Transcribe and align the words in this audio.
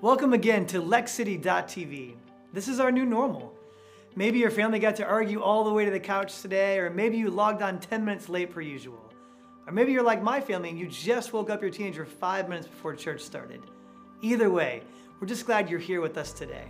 Welcome 0.00 0.32
again 0.32 0.64
to 0.66 0.80
LexCity.tv. 0.80 2.14
This 2.52 2.68
is 2.68 2.78
our 2.78 2.92
new 2.92 3.04
normal. 3.04 3.52
Maybe 4.14 4.38
your 4.38 4.52
family 4.52 4.78
got 4.78 4.94
to 4.96 5.04
argue 5.04 5.42
all 5.42 5.64
the 5.64 5.72
way 5.72 5.86
to 5.86 5.90
the 5.90 5.98
couch 5.98 6.40
today, 6.40 6.78
or 6.78 6.88
maybe 6.88 7.16
you 7.16 7.32
logged 7.32 7.62
on 7.62 7.80
10 7.80 8.04
minutes 8.04 8.28
late 8.28 8.52
per 8.52 8.60
usual. 8.60 9.12
Or 9.66 9.72
maybe 9.72 9.90
you're 9.90 10.04
like 10.04 10.22
my 10.22 10.40
family 10.40 10.68
and 10.68 10.78
you 10.78 10.86
just 10.86 11.32
woke 11.32 11.50
up 11.50 11.60
your 11.60 11.72
teenager 11.72 12.06
five 12.06 12.48
minutes 12.48 12.68
before 12.68 12.94
church 12.94 13.22
started. 13.22 13.60
Either 14.22 14.50
way, 14.50 14.82
we're 15.18 15.26
just 15.26 15.46
glad 15.46 15.68
you're 15.68 15.80
here 15.80 16.00
with 16.00 16.16
us 16.16 16.32
today. 16.32 16.66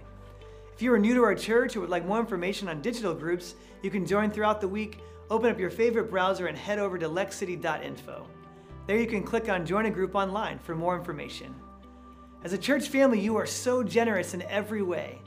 If 0.73 0.81
you 0.81 0.91
are 0.95 0.99
new 0.99 1.13
to 1.13 1.23
our 1.23 1.35
church 1.35 1.77
or 1.77 1.81
would 1.81 1.91
like 1.91 2.07
more 2.07 2.21
information 2.21 2.67
on 2.67 2.81
digital 2.81 3.13
groups, 3.13 3.57
you 3.83 3.91
can 3.91 4.07
join 4.07 4.31
throughout 4.31 4.63
the 4.63 4.69
week. 4.69 5.01
Open 5.29 5.51
up 5.51 5.59
your 5.59 5.69
favorite 5.69 6.09
browser 6.09 6.47
and 6.47 6.57
head 6.57 6.79
over 6.79 6.97
to 6.97 7.11
lexcity.info. 7.11 8.27
There 8.87 8.97
you 8.97 9.07
can 9.07 9.23
click 9.23 9.51
on 9.51 9.67
Join 9.67 9.85
a 9.85 9.91
Group 9.91 10.15
online 10.15 10.59
for 10.59 10.75
more 10.75 10.97
information. 10.97 11.55
As 12.45 12.53
a 12.53 12.59
church 12.59 12.89
family, 12.89 13.19
you 13.19 13.37
are 13.37 13.47
so 13.47 13.83
generous 13.83 14.33
in 14.33 14.43
every 14.43 14.83
way. 14.83 15.19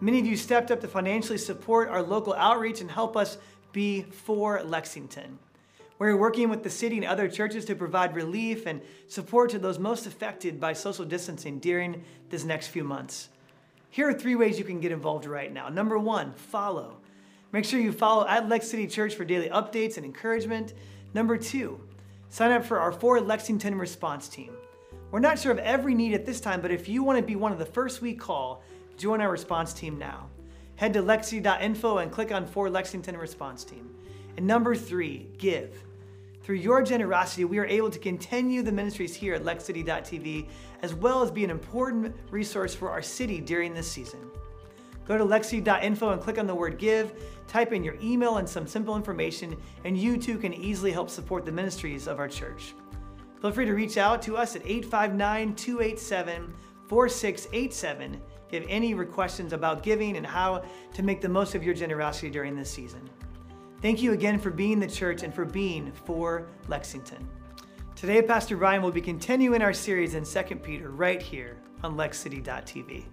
Many 0.00 0.20
of 0.20 0.26
you 0.26 0.36
stepped 0.36 0.70
up 0.70 0.80
to 0.82 0.88
financially 0.88 1.38
support 1.38 1.88
our 1.88 2.02
local 2.02 2.34
outreach 2.34 2.82
and 2.82 2.90
help 2.90 3.16
us 3.16 3.38
be 3.72 4.02
for 4.02 4.62
Lexington. 4.62 5.38
We're 5.98 6.16
working 6.16 6.50
with 6.50 6.62
the 6.62 6.70
city 6.70 6.96
and 6.96 7.06
other 7.06 7.28
churches 7.28 7.64
to 7.66 7.74
provide 7.74 8.14
relief 8.14 8.66
and 8.66 8.82
support 9.06 9.50
to 9.50 9.58
those 9.58 9.78
most 9.78 10.06
affected 10.06 10.60
by 10.60 10.74
social 10.74 11.04
distancing 11.04 11.58
during 11.60 12.04
this 12.28 12.44
next 12.44 12.68
few 12.68 12.84
months. 12.84 13.30
Here 13.90 14.08
are 14.08 14.14
three 14.14 14.34
ways 14.34 14.58
you 14.58 14.64
can 14.64 14.80
get 14.80 14.92
involved 14.92 15.26
right 15.26 15.52
now. 15.52 15.68
Number 15.68 15.98
one, 15.98 16.32
follow. 16.32 16.98
Make 17.52 17.64
sure 17.64 17.80
you 17.80 17.92
follow 17.92 18.26
at 18.26 18.48
Lex 18.48 18.68
City 18.68 18.86
Church 18.86 19.14
for 19.14 19.24
daily 19.24 19.48
updates 19.48 19.96
and 19.96 20.06
encouragement. 20.06 20.74
Number 21.14 21.36
two, 21.36 21.80
sign 22.28 22.52
up 22.52 22.64
for 22.64 22.78
our 22.78 22.92
For 22.92 23.20
Lexington 23.20 23.76
response 23.76 24.28
team. 24.28 24.52
We're 25.10 25.18
not 25.18 25.38
sure 25.38 25.50
of 25.50 25.58
every 25.58 25.94
need 25.94 26.14
at 26.14 26.24
this 26.24 26.40
time, 26.40 26.60
but 26.60 26.70
if 26.70 26.88
you 26.88 27.02
want 27.02 27.18
to 27.18 27.24
be 27.24 27.34
one 27.34 27.52
of 27.52 27.58
the 27.58 27.66
first 27.66 28.00
we 28.00 28.14
call, 28.14 28.62
join 28.96 29.20
our 29.20 29.30
response 29.30 29.72
team 29.72 29.98
now. 29.98 30.28
Head 30.76 30.92
to 30.92 31.02
lexcity.info 31.02 31.98
and 31.98 32.12
click 32.12 32.30
on 32.32 32.46
For 32.46 32.70
Lexington 32.70 33.16
Response 33.16 33.64
Team. 33.64 33.94
And 34.36 34.46
number 34.46 34.74
three, 34.74 35.26
give. 35.36 35.74
Through 36.42 36.56
your 36.56 36.82
generosity, 36.82 37.44
we 37.44 37.58
are 37.58 37.66
able 37.66 37.90
to 37.90 37.98
continue 37.98 38.62
the 38.62 38.72
ministries 38.72 39.14
here 39.14 39.34
at 39.34 39.42
LexCity.tv, 39.42 40.48
as 40.82 40.94
well 40.94 41.22
as 41.22 41.30
be 41.30 41.44
an 41.44 41.50
important 41.50 42.14
resource 42.30 42.74
for 42.74 42.88
our 42.88 43.02
city 43.02 43.40
during 43.40 43.74
this 43.74 43.90
season. 43.90 44.20
Go 45.06 45.18
to 45.18 45.24
lexcity.info 45.24 46.10
and 46.10 46.22
click 46.22 46.38
on 46.38 46.46
the 46.46 46.54
word 46.54 46.78
give, 46.78 47.12
type 47.48 47.72
in 47.72 47.82
your 47.82 47.96
email 48.00 48.36
and 48.36 48.48
some 48.48 48.66
simple 48.66 48.96
information, 48.96 49.56
and 49.84 49.98
you 49.98 50.16
too 50.16 50.38
can 50.38 50.54
easily 50.54 50.92
help 50.92 51.10
support 51.10 51.44
the 51.44 51.52
ministries 51.52 52.06
of 52.06 52.20
our 52.20 52.28
church. 52.28 52.74
Feel 53.40 53.52
free 53.52 53.64
to 53.64 53.72
reach 53.72 53.96
out 53.96 54.20
to 54.22 54.36
us 54.36 54.54
at 54.54 54.62
859 54.66 55.54
287 55.54 56.54
4687 56.88 58.14
if 58.14 58.52
you 58.52 58.60
have 58.60 58.68
any 58.68 58.94
questions 59.06 59.52
about 59.52 59.82
giving 59.82 60.16
and 60.16 60.26
how 60.26 60.62
to 60.92 61.02
make 61.02 61.20
the 61.20 61.28
most 61.28 61.54
of 61.54 61.62
your 61.62 61.72
generosity 61.72 62.30
during 62.30 62.56
this 62.56 62.70
season. 62.70 63.08
Thank 63.80 64.02
you 64.02 64.12
again 64.12 64.38
for 64.38 64.50
being 64.50 64.78
the 64.78 64.86
church 64.86 65.22
and 65.22 65.32
for 65.32 65.44
being 65.44 65.92
for 66.04 66.48
Lexington. 66.68 67.26
Today, 67.96 68.20
Pastor 68.20 68.56
Ryan 68.56 68.82
will 68.82 68.90
be 68.90 69.00
continuing 69.00 69.62
our 69.62 69.72
series 69.72 70.14
in 70.14 70.24
2 70.24 70.56
Peter 70.56 70.90
right 70.90 71.22
here 71.22 71.56
on 71.82 71.96
LexCity.tv. 71.96 73.04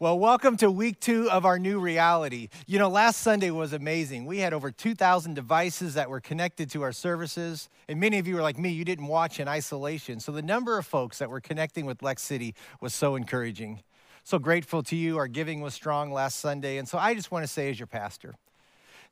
Well, 0.00 0.16
welcome 0.16 0.56
to 0.58 0.70
week 0.70 1.00
two 1.00 1.28
of 1.28 1.44
our 1.44 1.58
new 1.58 1.80
reality. 1.80 2.50
You 2.68 2.78
know, 2.78 2.88
last 2.88 3.16
Sunday 3.16 3.50
was 3.50 3.72
amazing. 3.72 4.26
We 4.26 4.38
had 4.38 4.54
over 4.54 4.70
2,000 4.70 5.34
devices 5.34 5.94
that 5.94 6.08
were 6.08 6.20
connected 6.20 6.70
to 6.70 6.82
our 6.82 6.92
services. 6.92 7.68
And 7.88 7.98
many 7.98 8.20
of 8.20 8.28
you 8.28 8.38
are 8.38 8.40
like 8.40 8.60
me, 8.60 8.68
you 8.68 8.84
didn't 8.84 9.08
watch 9.08 9.40
in 9.40 9.48
isolation. 9.48 10.20
So 10.20 10.30
the 10.30 10.40
number 10.40 10.78
of 10.78 10.86
folks 10.86 11.18
that 11.18 11.28
were 11.28 11.40
connecting 11.40 11.84
with 11.84 12.00
Lex 12.00 12.22
City 12.22 12.54
was 12.80 12.94
so 12.94 13.16
encouraging. 13.16 13.82
So 14.22 14.38
grateful 14.38 14.84
to 14.84 14.94
you. 14.94 15.16
Our 15.16 15.26
giving 15.26 15.62
was 15.62 15.74
strong 15.74 16.12
last 16.12 16.38
Sunday. 16.38 16.76
And 16.76 16.88
so 16.88 16.96
I 16.96 17.12
just 17.14 17.32
want 17.32 17.42
to 17.42 17.52
say, 17.52 17.68
as 17.68 17.80
your 17.80 17.88
pastor, 17.88 18.36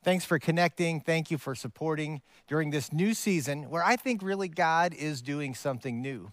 thanks 0.03 0.23
for 0.23 0.39
connecting. 0.39 1.01
Thank 1.01 1.29
you 1.29 1.37
for 1.37 1.53
supporting 1.53 2.21
during 2.47 2.69
this 2.69 2.93
new 2.93 3.13
season 3.13 3.69
where 3.69 3.83
I 3.83 3.97
think 3.97 4.23
really 4.23 4.47
God 4.47 4.93
is 4.93 5.21
doing 5.21 5.53
something 5.53 6.01
new. 6.01 6.31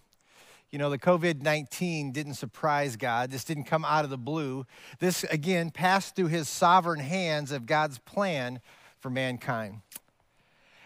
You 0.71 0.79
know, 0.79 0.89
the 0.89 0.99
COVID 0.99 1.41
19 1.41 2.11
didn't 2.11 2.33
surprise 2.33 2.95
God. 2.97 3.31
This 3.31 3.43
didn't 3.43 3.65
come 3.65 3.85
out 3.85 4.03
of 4.03 4.09
the 4.09 4.17
blue. 4.17 4.65
This, 4.99 5.23
again, 5.25 5.71
passed 5.71 6.15
through 6.15 6.27
his 6.27 6.49
sovereign 6.49 6.99
hands 6.99 7.51
of 7.51 7.65
God's 7.65 7.99
plan 7.99 8.59
for 8.99 9.09
mankind. 9.09 9.81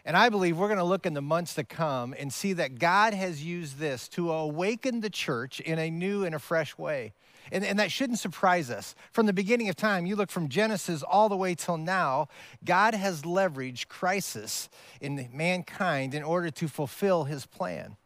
And 0.06 0.18
I 0.18 0.30
believe 0.30 0.58
we're 0.58 0.68
going 0.68 0.80
to 0.80 0.84
look 0.84 1.06
in 1.06 1.14
the 1.14 1.22
months 1.22 1.54
to 1.56 1.64
come 1.64 2.16
and 2.18 2.34
see 2.34 2.54
that 2.54 2.80
God 2.80 3.14
has 3.14 3.44
used 3.44 3.78
this 3.78 4.08
to 4.10 4.32
awaken 4.32 5.02
the 5.02 5.10
church 5.10 5.60
in 5.60 5.78
a 5.78 5.90
new 5.90 6.24
and 6.24 6.34
a 6.34 6.40
fresh 6.40 6.78
way. 6.78 7.14
And, 7.52 7.66
and, 7.66 7.80
that 7.80 7.92
shouldn't 7.92 8.20
surprise 8.20 8.70
us. 8.70 8.96
From 9.12 9.26
the 9.26 9.34
beginning 9.34 9.70
of 9.70 9.76
time, 9.76 10.06
you 10.06 10.16
look 10.16 10.30
from 10.30 10.50
Genesis 10.50 11.02
all 11.02 11.30
the 11.30 11.38
way 11.38 11.56
till 11.56 11.78
now, 11.78 12.28
God 12.64 12.94
has 12.94 13.24
leveraged 13.24 13.88
crisis 13.88 14.70
in 15.02 15.28
mankind 15.34 16.14
in 16.14 16.22
order 16.22 16.52
to 16.52 16.68
fulfill 16.68 17.24
his 17.24 17.46
plan. 17.46 17.98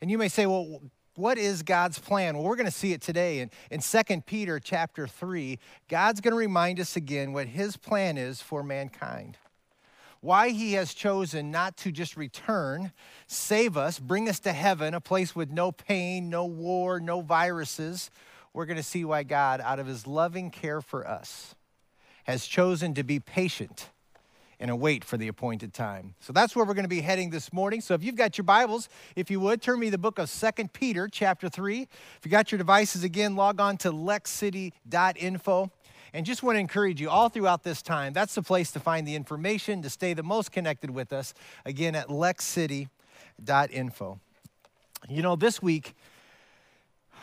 And 0.00 0.10
you 0.10 0.16
may 0.16 0.28
say, 0.28 0.46
well, 0.46 0.80
what 1.18 1.36
is 1.36 1.62
God's 1.62 1.98
plan? 1.98 2.36
Well, 2.36 2.44
we're 2.44 2.56
going 2.56 2.66
to 2.66 2.72
see 2.72 2.92
it 2.92 3.02
today 3.02 3.40
in, 3.40 3.50
in 3.70 3.80
2 3.80 4.20
Peter 4.22 4.60
chapter 4.60 5.08
3. 5.08 5.58
God's 5.88 6.20
going 6.20 6.32
to 6.32 6.38
remind 6.38 6.78
us 6.78 6.96
again 6.96 7.32
what 7.32 7.48
his 7.48 7.76
plan 7.76 8.16
is 8.16 8.40
for 8.40 8.62
mankind. 8.62 9.36
Why 10.20 10.50
he 10.50 10.74
has 10.74 10.94
chosen 10.94 11.50
not 11.50 11.76
to 11.78 11.92
just 11.92 12.16
return, 12.16 12.92
save 13.26 13.76
us, 13.76 13.98
bring 13.98 14.28
us 14.28 14.40
to 14.40 14.52
heaven, 14.52 14.94
a 14.94 15.00
place 15.00 15.34
with 15.34 15.50
no 15.50 15.72
pain, 15.72 16.30
no 16.30 16.44
war, 16.44 17.00
no 17.00 17.20
viruses. 17.20 18.10
We're 18.52 18.66
going 18.66 18.76
to 18.76 18.82
see 18.82 19.04
why 19.04 19.24
God, 19.24 19.60
out 19.60 19.78
of 19.78 19.86
his 19.86 20.06
loving 20.06 20.50
care 20.50 20.80
for 20.80 21.06
us, 21.06 21.54
has 22.24 22.46
chosen 22.46 22.94
to 22.94 23.02
be 23.02 23.20
patient 23.20 23.90
and 24.60 24.70
await 24.70 25.04
for 25.04 25.16
the 25.16 25.28
appointed 25.28 25.72
time. 25.72 26.14
So 26.20 26.32
that's 26.32 26.56
where 26.56 26.64
we're 26.64 26.74
going 26.74 26.84
to 26.84 26.88
be 26.88 27.00
heading 27.00 27.30
this 27.30 27.52
morning. 27.52 27.80
So 27.80 27.94
if 27.94 28.02
you've 28.02 28.16
got 28.16 28.36
your 28.38 28.44
Bibles, 28.44 28.88
if 29.14 29.30
you 29.30 29.40
would, 29.40 29.62
turn 29.62 29.78
me 29.78 29.90
the 29.90 29.98
book 29.98 30.18
of 30.18 30.28
Second 30.28 30.72
Peter, 30.72 31.08
chapter 31.08 31.48
3. 31.48 31.82
If 31.82 32.20
you 32.24 32.30
got 32.30 32.50
your 32.50 32.58
devices 32.58 33.04
again, 33.04 33.36
log 33.36 33.60
on 33.60 33.76
to 33.78 33.92
lexcity.info. 33.92 35.70
And 36.14 36.24
just 36.24 36.42
want 36.42 36.56
to 36.56 36.60
encourage 36.60 37.00
you 37.00 37.10
all 37.10 37.28
throughout 37.28 37.62
this 37.62 37.82
time, 37.82 38.14
that's 38.14 38.34
the 38.34 38.42
place 38.42 38.72
to 38.72 38.80
find 38.80 39.06
the 39.06 39.14
information 39.14 39.82
to 39.82 39.90
stay 39.90 40.14
the 40.14 40.22
most 40.22 40.52
connected 40.52 40.90
with 40.90 41.12
us, 41.12 41.34
again 41.66 41.94
at 41.94 42.08
lexcity.info. 42.08 42.88
You 45.08 45.22
know, 45.22 45.36
this 45.36 45.62
week, 45.62 45.94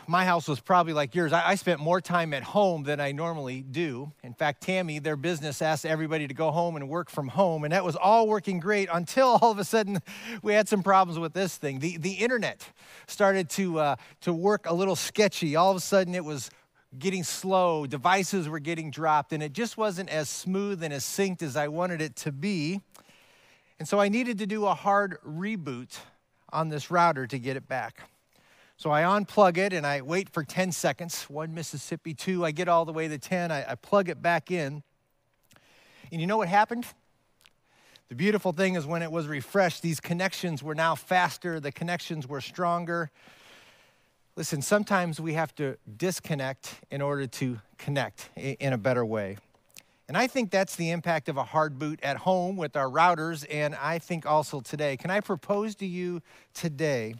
my 0.08 0.24
house 0.24 0.48
was 0.48 0.60
probably 0.60 0.92
like 0.92 1.14
yours. 1.14 1.32
I, 1.32 1.50
I, 1.50 1.54
spent 1.54 1.80
more 1.80 2.00
time 2.00 2.32
at 2.32 2.42
home 2.42 2.84
than 2.84 3.00
I 3.00 3.12
normally 3.12 3.62
do. 3.62 4.12
In 4.22 4.34
fact, 4.34 4.62
Tammy, 4.62 4.98
their 4.98 5.16
business, 5.16 5.60
asked 5.60 5.84
everybody 5.84 6.28
to 6.28 6.34
go 6.34 6.50
home 6.50 6.76
and 6.76 6.88
work 6.88 7.10
from 7.10 7.28
home, 7.28 7.64
and 7.64 7.72
that 7.72 7.84
was 7.84 7.96
all 7.96 8.28
working 8.28 8.60
great 8.60 8.88
until 8.92 9.26
all 9.42 9.50
of 9.50 9.58
a 9.58 9.64
sudden 9.64 10.00
we 10.42 10.54
had 10.54 10.68
some 10.68 10.82
problems 10.82 11.18
with 11.18 11.32
this 11.32 11.56
thing. 11.56 11.80
The, 11.80 11.96
the 11.96 12.12
internet 12.12 12.68
started 13.06 13.48
to, 13.50 13.80
uh, 13.80 13.96
to 14.22 14.32
work 14.32 14.66
a 14.66 14.74
little 14.74 14.96
sketchy. 14.96 15.56
All 15.56 15.70
of 15.70 15.76
a 15.76 15.80
sudden 15.80 16.14
it 16.14 16.24
was 16.24 16.50
getting 16.98 17.24
slow, 17.24 17.86
devices 17.86 18.48
were 18.48 18.60
getting 18.60 18.90
dropped, 18.90 19.32
and 19.32 19.42
it 19.42 19.52
just 19.52 19.76
wasn't 19.76 20.08
as 20.08 20.28
smooth 20.28 20.82
and 20.82 20.92
as 20.92 21.04
synced 21.04 21.42
as 21.42 21.56
I 21.56 21.68
wanted 21.68 22.00
it 22.00 22.16
to 22.16 22.32
be. 22.32 22.80
And 23.78 23.86
so 23.86 24.00
I 24.00 24.08
needed 24.08 24.38
to 24.38 24.46
do 24.46 24.66
a 24.66 24.74
hard 24.74 25.18
reboot 25.26 25.98
on 26.52 26.68
this 26.68 26.90
router 26.90 27.26
to 27.26 27.38
get 27.38 27.56
it 27.56 27.68
back. 27.68 28.08
So 28.78 28.90
I 28.90 29.02
unplug 29.02 29.56
it 29.56 29.72
and 29.72 29.86
I 29.86 30.02
wait 30.02 30.28
for 30.28 30.44
10 30.44 30.70
seconds. 30.70 31.24
One 31.24 31.54
Mississippi, 31.54 32.12
two. 32.12 32.44
I 32.44 32.50
get 32.50 32.68
all 32.68 32.84
the 32.84 32.92
way 32.92 33.08
to 33.08 33.16
10. 33.16 33.50
I, 33.50 33.72
I 33.72 33.74
plug 33.74 34.10
it 34.10 34.20
back 34.20 34.50
in. 34.50 34.82
And 36.12 36.20
you 36.20 36.26
know 36.26 36.36
what 36.36 36.48
happened? 36.48 36.86
The 38.08 38.14
beautiful 38.14 38.52
thing 38.52 38.74
is 38.76 38.86
when 38.86 39.02
it 39.02 39.10
was 39.10 39.26
refreshed, 39.26 39.82
these 39.82 39.98
connections 39.98 40.62
were 40.62 40.74
now 40.74 40.94
faster, 40.94 41.58
the 41.58 41.72
connections 41.72 42.28
were 42.28 42.40
stronger. 42.40 43.10
Listen, 44.36 44.62
sometimes 44.62 45.18
we 45.18 45.32
have 45.32 45.54
to 45.56 45.76
disconnect 45.96 46.74
in 46.90 47.00
order 47.00 47.26
to 47.26 47.58
connect 47.78 48.30
in 48.36 48.72
a 48.72 48.78
better 48.78 49.04
way. 49.04 49.38
And 50.06 50.16
I 50.16 50.28
think 50.28 50.52
that's 50.52 50.76
the 50.76 50.90
impact 50.90 51.28
of 51.28 51.36
a 51.36 51.42
hard 51.42 51.80
boot 51.80 51.98
at 52.02 52.18
home 52.18 52.56
with 52.56 52.76
our 52.76 52.88
routers, 52.88 53.44
and 53.50 53.74
I 53.74 53.98
think 53.98 54.24
also 54.24 54.60
today. 54.60 54.96
Can 54.96 55.10
I 55.10 55.20
propose 55.20 55.74
to 55.76 55.86
you 55.86 56.22
today 56.54 57.14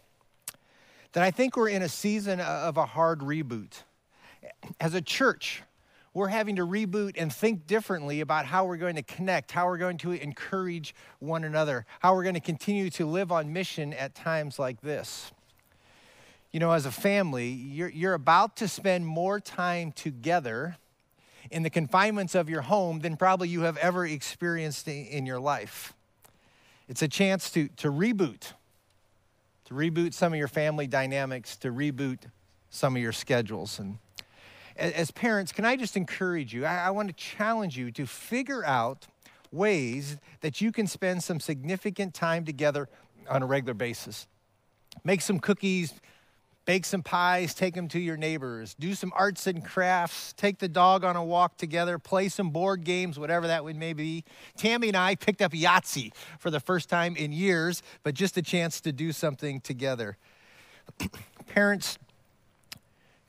that 1.13 1.23
I 1.23 1.31
think 1.31 1.57
we're 1.57 1.69
in 1.69 1.83
a 1.83 1.89
season 1.89 2.41
of 2.41 2.77
a 2.77 2.87
hard 2.87 3.21
reboot. 3.21 3.83
As 4.81 4.95
a 4.95 5.01
church, 5.01 5.63
we're 6.17 6.29
having 6.29 6.57
to 6.57 6.67
reboot 6.67 7.15
and 7.17 7.33
think 7.33 7.67
differently 7.67 8.21
about 8.21 8.47
how 8.47 8.65
we're 8.65 8.79
going 8.79 8.97
to 8.97 9.03
connect, 9.03 9.53
how 9.53 9.67
we're 9.67 9.77
going 9.77 9.99
to 9.99 10.13
encourage 10.13 10.95
one 11.19 11.45
another, 11.45 11.85
how 12.01 12.15
we're 12.15 12.23
going 12.23 12.35
to 12.35 12.41
continue 12.41 12.89
to 12.91 13.05
live 13.05 13.31
on 13.31 13.53
mission 13.53 13.93
at 13.93 14.15
times 14.15 14.59
like 14.59 14.81
this. 14.81 15.31
You 16.53 16.61
know, 16.61 16.73
as 16.73 16.87
a 16.87 16.91
family, 16.91 17.49
you're, 17.49 17.91
you're 17.91 18.15
about 18.15 18.57
to 18.57 18.69
spend 18.69 19.07
more 19.07 19.41
time 19.41 19.93
together 19.93 20.79
in 21.51 21.63
the 21.63 21.71
confinements 21.71 22.35
of 22.35 22.49
your 22.49 22.63
home 22.63 23.01
than 23.01 23.17
probably 23.17 23.49
you 23.49 23.61
have 23.63 23.77
ever 23.77 24.07
experienced 24.07 24.89
in 24.89 25.27
your 25.27 25.39
life. 25.39 25.93
It's 26.89 27.03
a 27.03 27.09
chance 27.09 27.51
to, 27.51 27.69
to 27.77 27.93
reboot 27.93 28.53
to 29.67 29.75
reboot 29.75 30.15
some 30.15 30.33
of 30.33 30.39
your 30.39 30.49
family 30.49 30.87
dynamics, 30.87 31.57
to 31.57 31.73
reboot 31.73 32.21
some 32.71 32.97
of 32.97 33.03
your 33.03 33.13
schedules. 33.13 33.79
And 33.79 33.99
as 34.77 35.11
parents, 35.11 35.53
can 35.53 35.65
I 35.65 35.77
just 35.77 35.97
encourage 35.97 36.55
you? 36.55 36.65
I, 36.65 36.87
I 36.87 36.91
want 36.91 37.09
to 37.09 37.15
challenge 37.15 37.77
you 37.77 37.91
to 37.93 38.07
figure 38.07 38.65
out 38.65 39.07
ways 39.53 40.17
that 40.41 40.61
you 40.61 40.73
can 40.73 40.87
spend 40.87 41.23
some 41.23 41.41
significant 41.41 42.15
time 42.15 42.45
together 42.45 42.89
on 43.29 43.43
a 43.43 43.47
regular 43.47 43.75
basis. 43.75 44.27
Make 45.05 45.21
some 45.21 45.41
cookies, 45.41 45.95
bake 46.67 46.85
some 46.85 47.03
pies, 47.03 47.55
take 47.55 47.75
them 47.75 47.89
to 47.89 47.99
your 47.99 48.17
neighbors, 48.17 48.75
do 48.79 48.93
some 48.95 49.13
arts 49.17 49.47
and 49.47 49.65
crafts, 49.65 50.33
take 50.35 50.59
the 50.59 50.69
dog 50.69 51.05
on 51.05 51.17
a 51.17 51.25
walk 51.25 51.57
together, 51.57 51.99
play 51.99 52.29
some 52.29 52.51
board 52.51 52.85
games, 52.85 53.19
whatever 53.19 53.47
that 53.47 53.65
would 53.65 53.77
may 53.77 53.93
be. 53.93 54.25
Tammy 54.57 54.89
and 54.89 54.97
I 54.97 55.15
picked 55.15 55.41
up 55.41 55.53
Yahtzee 55.53 56.13
for 56.39 56.51
the 56.51 56.61
first 56.61 56.89
time 56.91 57.17
in 57.17 57.33
years, 57.33 57.83
but 58.03 58.15
just 58.15 58.37
a 58.37 58.43
chance 58.43 58.81
to 58.83 58.93
do 58.93 59.13
something 59.13 59.61
together. 59.61 60.19
Parents, 61.47 61.99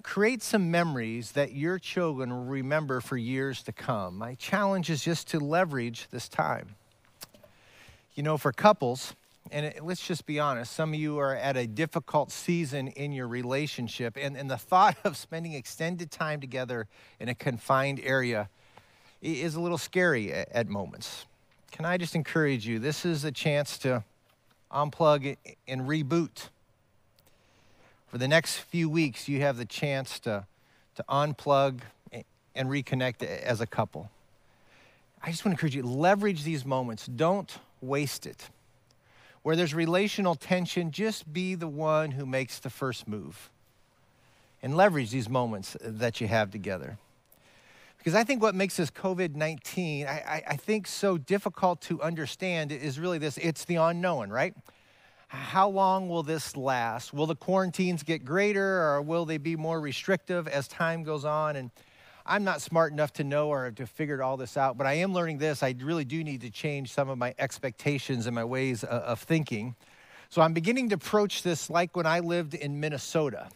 create 0.01 0.41
some 0.41 0.71
memories 0.71 1.33
that 1.33 1.53
your 1.53 1.77
children 1.77 2.31
will 2.31 2.45
remember 2.45 3.01
for 3.01 3.17
years 3.17 3.61
to 3.61 3.71
come. 3.71 4.17
My 4.17 4.33
challenge 4.35 4.89
is 4.89 5.03
just 5.03 5.27
to 5.29 5.39
leverage 5.39 6.07
this 6.09 6.27
time. 6.27 6.75
You 8.15 8.23
know, 8.23 8.37
for 8.37 8.51
couples, 8.51 9.13
and 9.51 9.65
it, 9.65 9.83
let's 9.83 10.05
just 10.05 10.25
be 10.25 10.39
honest, 10.39 10.73
some 10.73 10.93
of 10.93 10.99
you 10.99 11.17
are 11.19 11.35
at 11.35 11.57
a 11.57 11.67
difficult 11.67 12.31
season 12.31 12.87
in 12.89 13.11
your 13.11 13.27
relationship, 13.27 14.17
and, 14.19 14.37
and 14.37 14.49
the 14.49 14.57
thought 14.57 14.97
of 15.03 15.17
spending 15.17 15.53
extended 15.53 16.11
time 16.11 16.41
together 16.41 16.87
in 17.19 17.29
a 17.29 17.35
confined 17.35 17.99
area 18.03 18.49
is 19.21 19.55
a 19.55 19.59
little 19.59 19.77
scary 19.77 20.31
at, 20.31 20.49
at 20.51 20.67
moments. 20.67 21.25
Can 21.71 21.85
I 21.85 21.97
just 21.97 22.15
encourage 22.15 22.67
you? 22.67 22.79
This 22.79 23.05
is 23.05 23.23
a 23.23 23.31
chance 23.31 23.77
to 23.79 24.03
unplug 24.71 25.37
and 25.67 25.81
reboot. 25.81 26.49
For 28.07 28.17
the 28.17 28.27
next 28.27 28.57
few 28.57 28.89
weeks, 28.89 29.27
you 29.27 29.41
have 29.41 29.57
the 29.57 29.65
chance 29.65 30.19
to, 30.21 30.45
to 30.95 31.05
unplug 31.09 31.79
and 32.55 32.69
reconnect 32.69 33.23
as 33.23 33.61
a 33.61 33.67
couple. 33.67 34.09
I 35.21 35.31
just 35.31 35.45
want 35.45 35.57
to 35.57 35.59
encourage 35.59 35.75
you 35.75 35.83
leverage 35.83 36.43
these 36.43 36.65
moments, 36.65 37.05
don't 37.05 37.57
waste 37.81 38.25
it 38.25 38.49
where 39.47 39.55
there's 39.55 39.73
relational 39.73 40.35
tension, 40.35 40.91
just 40.91 41.31
be 41.31 41.55
the 41.55 41.69
one 41.69 42.11
who 42.11 42.25
makes 42.25 42.59
the 42.59 42.69
first 42.69 43.07
move 43.07 43.49
and 44.61 44.75
leverage 44.75 45.09
these 45.09 45.29
moments 45.29 45.77
that 45.79 46.19
you 46.19 46.27
have 46.27 46.51
together. 46.51 46.97
Because 47.97 48.13
I 48.13 48.25
think 48.25 48.41
what 48.41 48.55
makes 48.55 48.75
this 48.75 48.91
COVID 48.91 49.35
19, 49.35 50.05
I, 50.05 50.09
I, 50.09 50.43
I, 50.49 50.55
think, 50.57 50.85
so 50.85 51.17
difficult 51.17 51.79
to 51.83 52.01
understand 52.01 52.73
is 52.73 52.99
really 52.99 53.19
this 53.19 53.37
it's 53.37 53.63
the 53.63 53.77
unknown, 53.77 54.31
right? 54.31 54.53
How 55.29 55.69
long 55.69 56.09
will 56.09 56.23
this 56.23 56.57
last? 56.57 57.13
Will 57.13 57.25
the 57.25 57.33
quarantines 57.33 58.03
get 58.03 58.25
greater 58.25 58.81
or 58.81 59.01
will 59.01 59.23
they 59.23 59.37
be 59.37 59.55
more 59.55 59.79
restrictive 59.79 60.49
as 60.49 60.67
time 60.67 61.03
goes 61.03 61.23
on? 61.23 61.55
And 61.55 61.71
I'm 62.27 62.43
not 62.43 62.61
smart 62.61 62.91
enough 62.91 63.13
to 63.13 63.23
know 63.23 63.49
or 63.49 63.71
to 63.71 63.87
figure 63.87 64.21
all 64.21 64.35
this 64.35 64.57
out, 64.57 64.77
but 64.77 64.85
I 64.85 64.93
am 64.95 65.13
learning 65.13 65.37
this. 65.37 65.63
I 65.63 65.73
really 65.79 66.03
do 66.03 66.23
need 66.23 66.41
to 66.41 66.49
change 66.49 66.91
some 66.91 67.09
of 67.09 67.17
my 67.17 67.33
expectations 67.39 68.27
and 68.27 68.35
my 68.35 68.43
ways 68.43 68.83
of 68.83 69.21
thinking. 69.21 69.75
So 70.29 70.41
I'm 70.41 70.53
beginning 70.53 70.89
to 70.89 70.95
approach 70.95 71.43
this 71.43 71.69
like 71.69 71.95
when 71.95 72.05
I 72.05 72.19
lived 72.19 72.53
in 72.53 72.79
Minnesota. 72.81 73.47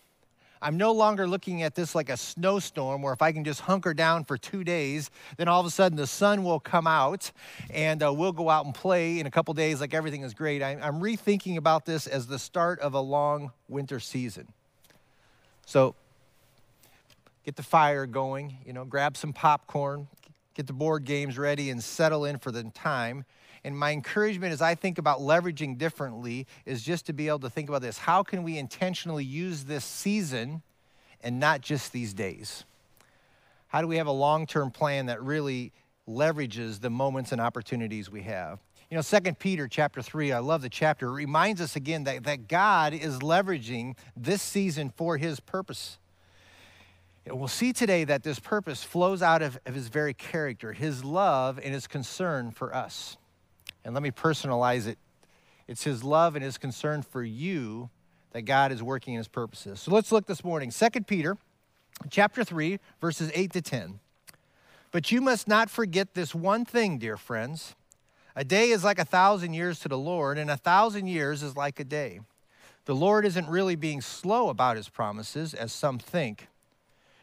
I'm 0.62 0.78
no 0.78 0.92
longer 0.92 1.28
looking 1.28 1.64
at 1.64 1.76
this 1.76 1.96
like 1.96 2.10
a 2.10 2.16
snowstorm 2.16 3.02
where 3.02 3.14
if 3.14 3.22
I 3.22 3.32
can 3.32 3.44
just 3.44 3.62
hunker 3.62 3.94
down 3.94 4.26
for 4.26 4.38
two 4.38 4.64
days, 4.64 5.10
then 5.38 5.48
all 5.48 5.60
of 5.60 5.66
a 5.66 5.72
sudden 5.72 5.98
the 5.98 6.08
sun 6.08 6.44
will 6.44 6.60
come 6.60 6.86
out 6.86 7.32
and 7.72 8.02
uh, 8.04 8.14
we'll 8.14 8.32
go 8.32 8.50
out 8.50 8.66
and 8.66 8.74
play 8.74 9.20
in 9.20 9.26
a 9.26 9.32
couple 9.32 9.54
days 9.56 9.82
like 9.82 9.94
everything 9.94 10.22
is 10.22 10.34
great. 10.34 10.62
I, 10.62 10.78
I'm 10.82 11.02
rethinking 11.02 11.58
about 11.58 11.86
this 11.86 12.06
as 12.06 12.28
the 12.28 12.38
start 12.38 12.80
of 12.80 12.94
a 12.94 13.02
long 13.02 13.52
winter 13.68 14.00
season. 14.00 14.48
So 15.66 15.96
get 17.44 17.56
the 17.56 17.64
fire 17.64 18.06
going, 18.06 18.58
you 18.66 18.74
know, 18.74 18.86
grab 18.86 19.18
some 19.18 19.34
popcorn, 19.34 20.08
get 20.54 20.68
the 20.68 20.74
board 20.74 21.06
games 21.06 21.38
ready, 21.38 21.70
and 21.70 21.84
settle 21.84 22.26
in 22.26 22.38
for 22.38 22.52
the 22.52 22.64
time. 22.64 23.26
And 23.64 23.78
my 23.78 23.92
encouragement 23.92 24.54
as 24.54 24.62
I 24.62 24.76
think 24.76 24.98
about 24.98 25.20
leveraging 25.20 25.78
differently 25.78 26.48
is 26.66 26.84
just 26.84 27.06
to 27.06 27.14
be 27.14 27.28
able 27.28 27.40
to 27.40 27.50
think 27.50 27.70
about 27.70 27.82
this. 27.82 28.00
How 28.00 28.24
can 28.24 28.44
we 28.44 28.58
intentionally 28.58 29.24
use 29.24 29.66
this 29.66 29.86
season 29.86 30.64
and 31.22 31.40
not 31.40 31.62
just 31.62 31.92
these 31.92 32.14
days? 32.14 32.64
How 33.68 33.82
do 33.82 33.88
we 33.88 33.98
have 33.98 34.08
a 34.08 34.12
long 34.12 34.48
term 34.48 34.72
plan 34.72 35.06
that 35.06 35.22
really 35.22 35.72
leverages 36.10 36.82
the 36.82 36.90
moments 36.90 37.32
and 37.32 37.40
opportunities 37.40 38.10
we 38.10 38.24
have? 38.24 38.60
You 38.90 38.96
know, 38.96 39.02
Second 39.02 39.40
Peter 39.40 39.70
chapter 39.70 40.02
3, 40.02 40.34
I 40.34 40.40
love 40.40 40.62
the 40.62 40.70
chapter, 40.70 41.08
it 41.08 41.14
reminds 41.14 41.62
us 41.62 41.78
again 41.78 42.04
that, 42.04 42.26
that 42.26 42.50
God 42.50 42.94
is 42.94 43.20
leveraging 43.20 43.96
this 44.18 44.42
season 44.42 44.90
for 44.90 45.16
his 45.16 45.40
purpose. 45.40 45.98
We'll 47.28 47.48
see 47.48 47.72
today 47.72 48.04
that 48.06 48.24
this 48.24 48.40
purpose 48.40 48.84
flows 48.84 49.22
out 49.22 49.42
of, 49.42 49.60
of 49.66 49.76
his 49.76 49.90
very 49.90 50.14
character, 50.14 50.74
his 50.74 51.04
love 51.04 51.60
and 51.64 51.74
his 51.74 51.86
concern 51.86 52.52
for 52.52 52.76
us. 52.76 53.18
And 53.86 53.94
let 53.94 54.02
me 54.02 54.12
personalize 54.12 54.88
it. 54.88 54.98
It's 55.68 55.84
his 55.84 56.04
love 56.04 56.36
and 56.36 56.44
his 56.44 56.58
concern 56.58 57.04
for 57.04 57.24
you 57.24 57.90
that 58.32 58.44
God 58.44 58.72
is 58.72 58.82
working 58.82 59.14
in 59.14 59.20
his 59.20 59.28
purposes. 59.28 59.80
So 59.80 59.92
let's 59.92 60.12
look 60.12 60.26
this 60.26 60.44
morning. 60.44 60.72
2 60.72 60.90
Peter 61.02 61.38
chapter 62.10 62.44
3, 62.44 62.80
verses 63.00 63.32
8 63.36 63.54
to 63.54 63.62
10. 63.62 64.00
But 64.92 65.12
you 65.12 65.22
must 65.22 65.48
not 65.48 65.70
forget 65.70 66.16
this 66.16 66.34
one 66.34 66.66
thing, 66.66 66.98
dear 66.98 67.18
friends. 67.18 67.76
A 68.36 68.44
day 68.44 68.70
is 68.70 68.84
like 68.84 68.98
a 68.98 69.06
thousand 69.06 69.54
years 69.54 69.80
to 69.82 69.88
the 69.88 69.98
Lord, 69.98 70.38
and 70.38 70.50
a 70.50 70.58
thousand 70.58 71.08
years 71.08 71.44
is 71.44 71.56
like 71.56 71.80
a 71.80 71.84
day. 71.84 72.22
The 72.86 72.96
Lord 72.96 73.26
isn't 73.26 73.48
really 73.48 73.76
being 73.76 74.02
slow 74.02 74.50
about 74.50 74.76
his 74.76 74.90
promises, 74.90 75.54
as 75.54 75.72
some 75.72 76.00
think 76.00 76.48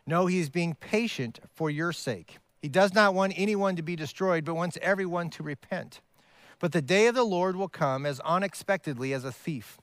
no, 0.08 0.25
he 0.25 0.40
is 0.40 0.49
being 0.49 0.75
patient 0.75 1.38
for 1.55 1.69
your 1.69 1.93
sake. 1.93 2.38
He 2.62 2.69
does 2.69 2.94
not 2.94 3.12
want 3.12 3.34
anyone 3.37 3.76
to 3.76 3.82
be 3.82 3.94
destroyed, 3.94 4.43
but 4.43 4.55
wants 4.55 4.78
everyone 4.81 5.28
to 5.31 5.43
repent. 5.43 6.00
But 6.58 6.72
the 6.72 6.81
day 6.81 7.08
of 7.08 7.14
the 7.14 7.25
Lord 7.25 7.56
will 7.56 7.69
come 7.69 8.06
as 8.06 8.19
unexpectedly 8.20 9.12
as 9.12 9.25
a 9.25 9.31
thief. 9.31 9.78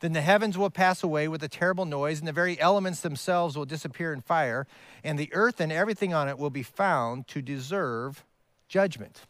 Then 0.00 0.12
the 0.12 0.20
heavens 0.20 0.58
will 0.58 0.68
pass 0.68 1.02
away 1.02 1.26
with 1.26 1.42
a 1.42 1.48
terrible 1.48 1.86
noise, 1.86 2.18
and 2.18 2.28
the 2.28 2.32
very 2.32 2.60
elements 2.60 3.00
themselves 3.00 3.56
will 3.56 3.64
disappear 3.64 4.12
in 4.12 4.20
fire, 4.20 4.66
and 5.02 5.18
the 5.18 5.32
earth 5.32 5.58
and 5.58 5.72
everything 5.72 6.12
on 6.12 6.28
it 6.28 6.38
will 6.38 6.50
be 6.50 6.62
found 6.62 7.26
to 7.28 7.40
deserve 7.40 8.26
judgment. 8.68 9.22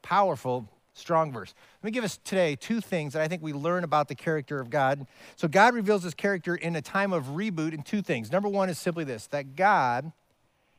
Powerful 0.00 0.70
strong 0.98 1.32
verse. 1.32 1.54
Let 1.82 1.86
me 1.86 1.90
give 1.92 2.04
us 2.04 2.18
today 2.24 2.56
two 2.56 2.80
things 2.80 3.12
that 3.12 3.22
I 3.22 3.28
think 3.28 3.42
we 3.42 3.52
learn 3.52 3.84
about 3.84 4.08
the 4.08 4.14
character 4.14 4.60
of 4.60 4.70
God. 4.70 5.06
So, 5.36 5.48
God 5.48 5.74
reveals 5.74 6.02
his 6.02 6.14
character 6.14 6.54
in 6.54 6.76
a 6.76 6.82
time 6.82 7.12
of 7.12 7.26
reboot 7.26 7.72
in 7.72 7.82
two 7.82 8.02
things. 8.02 8.30
Number 8.32 8.48
one 8.48 8.68
is 8.68 8.78
simply 8.78 9.04
this 9.04 9.26
that 9.28 9.56
God 9.56 10.12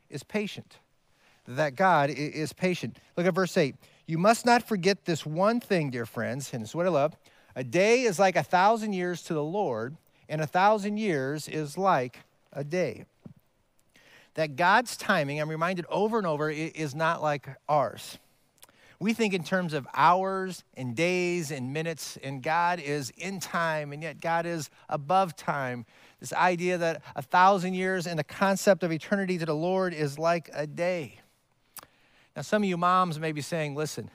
is 0.08 0.22
patient. 0.22 0.78
That 1.46 1.74
God 1.74 2.10
is 2.10 2.52
patient. 2.52 2.98
Look 3.16 3.26
at 3.26 3.34
verse 3.34 3.56
8. 3.56 3.74
You 4.06 4.18
must 4.18 4.44
not 4.44 4.62
forget 4.62 5.04
this 5.04 5.24
one 5.24 5.60
thing, 5.60 5.90
dear 5.90 6.06
friends, 6.06 6.52
and 6.52 6.62
this 6.62 6.70
is 6.70 6.74
what 6.74 6.86
I 6.86 6.90
love. 6.90 7.16
A 7.56 7.64
day 7.64 8.02
is 8.02 8.18
like 8.18 8.36
a 8.36 8.42
thousand 8.42 8.92
years 8.92 9.22
to 9.22 9.34
the 9.34 9.42
Lord, 9.42 9.96
and 10.28 10.40
a 10.40 10.46
thousand 10.46 10.98
years 10.98 11.48
is 11.48 11.76
like 11.76 12.20
a 12.52 12.62
day. 12.62 13.04
That 14.34 14.56
God's 14.56 14.96
timing, 14.96 15.40
I'm 15.40 15.48
reminded 15.48 15.86
over 15.88 16.18
and 16.18 16.26
over, 16.26 16.50
is 16.50 16.94
not 16.94 17.22
like 17.22 17.48
ours. 17.68 18.18
We 19.02 19.14
think 19.14 19.32
in 19.32 19.42
terms 19.42 19.72
of 19.72 19.88
hours 19.94 20.62
and 20.74 20.94
days 20.94 21.50
and 21.50 21.72
minutes, 21.72 22.18
and 22.22 22.42
God 22.42 22.78
is 22.78 23.08
in 23.16 23.40
time, 23.40 23.94
and 23.94 24.02
yet 24.02 24.20
God 24.20 24.44
is 24.44 24.68
above 24.90 25.34
time. 25.36 25.86
This 26.20 26.34
idea 26.34 26.76
that 26.76 27.02
a 27.16 27.22
thousand 27.22 27.72
years 27.72 28.06
and 28.06 28.18
the 28.18 28.24
concept 28.24 28.82
of 28.82 28.92
eternity 28.92 29.38
to 29.38 29.46
the 29.46 29.54
Lord 29.54 29.94
is 29.94 30.18
like 30.18 30.50
a 30.52 30.66
day. 30.66 31.18
Now, 32.36 32.42
some 32.42 32.62
of 32.62 32.68
you 32.68 32.76
moms 32.76 33.18
may 33.18 33.32
be 33.32 33.40
saying, 33.40 33.74
listen, 33.74 34.10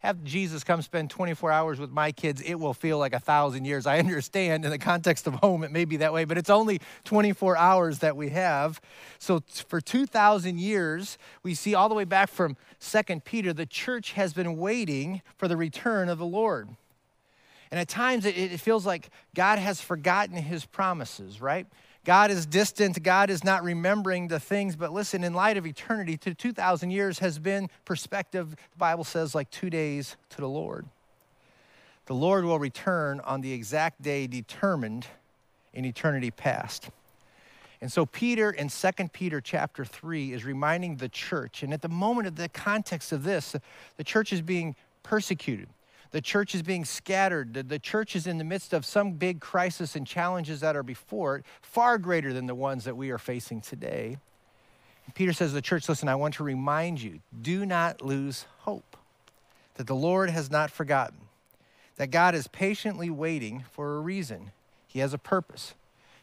have 0.00 0.24
Jesus 0.24 0.64
come 0.64 0.82
spend 0.82 1.10
24 1.10 1.52
hours 1.52 1.78
with 1.78 1.90
my 1.90 2.10
kids, 2.10 2.40
it 2.40 2.54
will 2.54 2.74
feel 2.74 2.98
like 2.98 3.12
a 3.12 3.20
thousand 3.20 3.66
years. 3.66 3.86
I 3.86 3.98
understand 3.98 4.64
in 4.64 4.70
the 4.70 4.78
context 4.78 5.26
of 5.26 5.34
home, 5.34 5.62
it 5.62 5.70
may 5.70 5.84
be 5.84 5.98
that 5.98 6.12
way, 6.12 6.24
but 6.24 6.38
it's 6.38 6.50
only 6.50 6.80
24 7.04 7.56
hours 7.56 7.98
that 8.00 8.16
we 8.16 8.30
have. 8.30 8.80
So 9.18 9.42
for 9.68 9.80
2,000 9.80 10.58
years, 10.58 11.18
we 11.42 11.54
see 11.54 11.74
all 11.74 11.88
the 11.88 11.94
way 11.94 12.04
back 12.04 12.30
from 12.30 12.56
Second 12.78 13.24
Peter, 13.24 13.52
the 13.52 13.66
church 13.66 14.12
has 14.12 14.32
been 14.32 14.56
waiting 14.56 15.20
for 15.36 15.48
the 15.48 15.56
return 15.56 16.08
of 16.08 16.18
the 16.18 16.26
Lord. 16.26 16.68
And 17.70 17.78
at 17.78 17.88
times 17.88 18.24
it, 18.24 18.36
it 18.36 18.58
feels 18.58 18.86
like 18.86 19.10
God 19.34 19.58
has 19.58 19.80
forgotten 19.80 20.36
his 20.36 20.64
promises, 20.64 21.40
right? 21.40 21.66
God 22.04 22.30
is 22.30 22.46
distant. 22.46 23.02
God 23.02 23.30
is 23.30 23.44
not 23.44 23.62
remembering 23.62 24.28
the 24.28 24.40
things. 24.40 24.74
But 24.74 24.92
listen, 24.92 25.22
in 25.22 25.34
light 25.34 25.56
of 25.56 25.66
eternity, 25.66 26.16
to 26.18 26.34
2,000 26.34 26.90
years 26.90 27.18
has 27.18 27.38
been 27.38 27.68
perspective, 27.84 28.50
the 28.50 28.78
Bible 28.78 29.04
says, 29.04 29.34
like 29.34 29.50
two 29.50 29.70
days 29.70 30.16
to 30.30 30.38
the 30.38 30.48
Lord. 30.48 30.86
The 32.06 32.14
Lord 32.14 32.44
will 32.44 32.58
return 32.58 33.20
on 33.20 33.40
the 33.40 33.52
exact 33.52 34.02
day 34.02 34.26
determined 34.26 35.06
in 35.72 35.84
eternity 35.84 36.30
past. 36.30 36.90
And 37.80 37.90
so 37.90 38.04
Peter 38.04 38.50
in 38.50 38.68
2 38.68 38.90
Peter 39.12 39.40
chapter 39.40 39.84
3 39.84 40.32
is 40.32 40.44
reminding 40.44 40.96
the 40.96 41.08
church, 41.08 41.62
and 41.62 41.72
at 41.72 41.82
the 41.82 41.88
moment 41.88 42.26
of 42.26 42.36
the 42.36 42.48
context 42.48 43.12
of 43.12 43.22
this, 43.22 43.54
the 43.96 44.04
church 44.04 44.32
is 44.32 44.42
being 44.42 44.74
persecuted. 45.02 45.68
The 46.10 46.20
church 46.20 46.54
is 46.54 46.62
being 46.62 46.84
scattered. 46.84 47.54
The, 47.54 47.62
the 47.62 47.78
church 47.78 48.16
is 48.16 48.26
in 48.26 48.38
the 48.38 48.44
midst 48.44 48.72
of 48.72 48.84
some 48.84 49.12
big 49.12 49.40
crisis 49.40 49.94
and 49.94 50.06
challenges 50.06 50.60
that 50.60 50.76
are 50.76 50.82
before 50.82 51.36
it, 51.36 51.44
far 51.62 51.98
greater 51.98 52.32
than 52.32 52.46
the 52.46 52.54
ones 52.54 52.84
that 52.84 52.96
we 52.96 53.10
are 53.10 53.18
facing 53.18 53.60
today. 53.60 54.18
And 55.06 55.14
Peter 55.14 55.32
says 55.32 55.50
to 55.50 55.54
the 55.54 55.62
church, 55.62 55.88
listen, 55.88 56.08
I 56.08 56.16
want 56.16 56.34
to 56.34 56.44
remind 56.44 57.00
you 57.00 57.20
do 57.40 57.64
not 57.64 58.02
lose 58.02 58.46
hope, 58.60 58.96
that 59.74 59.86
the 59.86 59.94
Lord 59.94 60.30
has 60.30 60.50
not 60.50 60.70
forgotten, 60.70 61.18
that 61.96 62.10
God 62.10 62.34
is 62.34 62.48
patiently 62.48 63.10
waiting 63.10 63.64
for 63.70 63.96
a 63.96 64.00
reason. 64.00 64.50
He 64.88 64.98
has 64.98 65.14
a 65.14 65.18
purpose. 65.18 65.74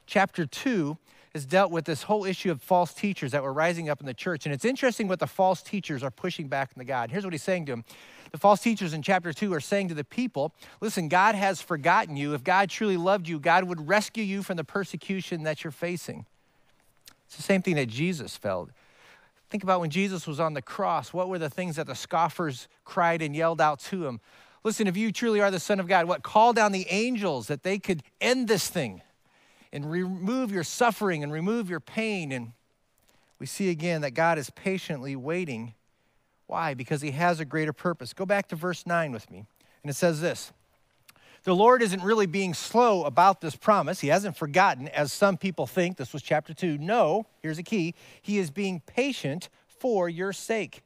Chapter 0.05 0.45
2 0.45 0.97
has 1.33 1.45
dealt 1.45 1.71
with 1.71 1.85
this 1.85 2.03
whole 2.03 2.25
issue 2.25 2.51
of 2.51 2.61
false 2.61 2.93
teachers 2.93 3.31
that 3.31 3.43
were 3.43 3.53
rising 3.53 3.89
up 3.89 3.99
in 3.99 4.05
the 4.05 4.13
church. 4.13 4.45
And 4.45 4.53
it's 4.53 4.65
interesting 4.65 5.07
what 5.07 5.19
the 5.19 5.27
false 5.27 5.61
teachers 5.61 6.03
are 6.03 6.11
pushing 6.11 6.47
back 6.47 6.69
on 6.69 6.79
the 6.79 6.85
God. 6.85 7.11
Here's 7.11 7.23
what 7.23 7.33
he's 7.33 7.43
saying 7.43 7.65
to 7.67 7.73
them. 7.73 7.85
The 8.31 8.37
false 8.37 8.61
teachers 8.61 8.93
in 8.93 9.01
chapter 9.01 9.31
2 9.33 9.53
are 9.53 9.59
saying 9.59 9.89
to 9.89 9.93
the 9.93 10.03
people, 10.03 10.53
listen, 10.81 11.07
God 11.07 11.35
has 11.35 11.61
forgotten 11.61 12.17
you. 12.17 12.33
If 12.33 12.43
God 12.43 12.69
truly 12.69 12.97
loved 12.97 13.27
you, 13.27 13.39
God 13.39 13.65
would 13.65 13.87
rescue 13.87 14.23
you 14.23 14.43
from 14.43 14.57
the 14.57 14.63
persecution 14.63 15.43
that 15.43 15.63
you're 15.63 15.71
facing. 15.71 16.25
It's 17.27 17.37
the 17.37 17.43
same 17.43 17.61
thing 17.61 17.75
that 17.75 17.87
Jesus 17.87 18.35
felt. 18.37 18.69
Think 19.49 19.63
about 19.63 19.79
when 19.79 19.89
Jesus 19.89 20.27
was 20.27 20.39
on 20.39 20.53
the 20.53 20.61
cross. 20.61 21.13
What 21.13 21.29
were 21.29 21.39
the 21.39 21.49
things 21.49 21.77
that 21.77 21.87
the 21.87 21.95
scoffers 21.95 22.67
cried 22.83 23.21
and 23.21 23.35
yelled 23.35 23.61
out 23.61 23.79
to 23.81 24.05
him? 24.05 24.19
Listen, 24.63 24.87
if 24.87 24.97
you 24.97 25.13
truly 25.13 25.39
are 25.39 25.51
the 25.51 25.59
Son 25.59 25.79
of 25.79 25.87
God, 25.87 26.07
what? 26.07 26.23
Call 26.23 26.51
down 26.51 26.73
the 26.73 26.87
angels 26.89 27.47
that 27.47 27.63
they 27.63 27.79
could 27.79 28.03
end 28.19 28.49
this 28.49 28.67
thing 28.67 29.01
and 29.77 29.91
remove 29.91 30.51
your 30.51 30.63
suffering 30.63 31.21
and 31.21 31.31
remove 31.31 31.69
your 31.69 31.79
pain. 31.79 32.31
And 32.31 32.53
we 33.37 33.45
see 33.45 33.69
again 33.69 34.01
that 34.01 34.11
God 34.15 34.39
is 34.39 34.49
patiently 34.49 35.15
waiting. 35.15 35.75
Why? 36.47 36.73
Because 36.73 36.99
he 37.03 37.11
has 37.11 37.39
a 37.39 37.45
greater 37.45 37.73
purpose. 37.73 38.11
Go 38.11 38.25
back 38.25 38.47
to 38.47 38.55
verse 38.55 38.87
9 38.87 39.11
with 39.11 39.29
me. 39.29 39.45
And 39.83 39.91
it 39.91 39.93
says 39.93 40.19
this 40.19 40.51
The 41.43 41.53
Lord 41.53 41.83
isn't 41.83 42.01
really 42.01 42.25
being 42.25 42.55
slow 42.55 43.03
about 43.03 43.39
this 43.39 43.55
promise. 43.55 43.99
He 43.99 44.07
hasn't 44.07 44.35
forgotten, 44.35 44.87
as 44.87 45.13
some 45.13 45.37
people 45.37 45.67
think. 45.67 45.97
This 45.97 46.11
was 46.11 46.23
chapter 46.23 46.55
2. 46.55 46.79
No, 46.79 47.27
here's 47.43 47.59
a 47.59 47.63
key 47.63 47.93
He 48.23 48.39
is 48.39 48.49
being 48.49 48.79
patient 48.79 49.47
for 49.67 50.09
your 50.09 50.33
sake. 50.33 50.81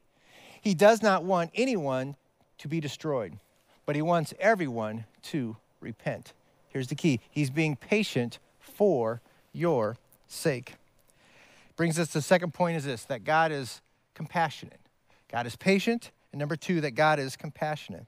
He 0.60 0.74
does 0.74 1.00
not 1.00 1.24
want 1.24 1.50
anyone 1.54 2.14
to 2.58 2.68
be 2.68 2.78
destroyed, 2.78 3.38
but 3.86 3.96
he 3.96 4.02
wants 4.02 4.34
everyone 4.38 5.06
to 5.22 5.56
repent. 5.80 6.34
Here's 6.68 6.88
the 6.88 6.94
key 6.94 7.20
He's 7.30 7.48
being 7.48 7.74
patient 7.74 8.38
for 8.62 9.20
your 9.52 9.96
sake. 10.26 10.74
Brings 11.76 11.98
us 11.98 12.08
to 12.08 12.14
the 12.14 12.22
second 12.22 12.54
point 12.54 12.76
is 12.76 12.84
this 12.84 13.04
that 13.04 13.24
God 13.24 13.52
is 13.52 13.80
compassionate. 14.14 14.80
God 15.30 15.46
is 15.46 15.56
patient. 15.56 16.10
And 16.32 16.38
number 16.38 16.56
two, 16.56 16.80
that 16.80 16.92
God 16.92 17.18
is 17.18 17.36
compassionate. 17.36 18.06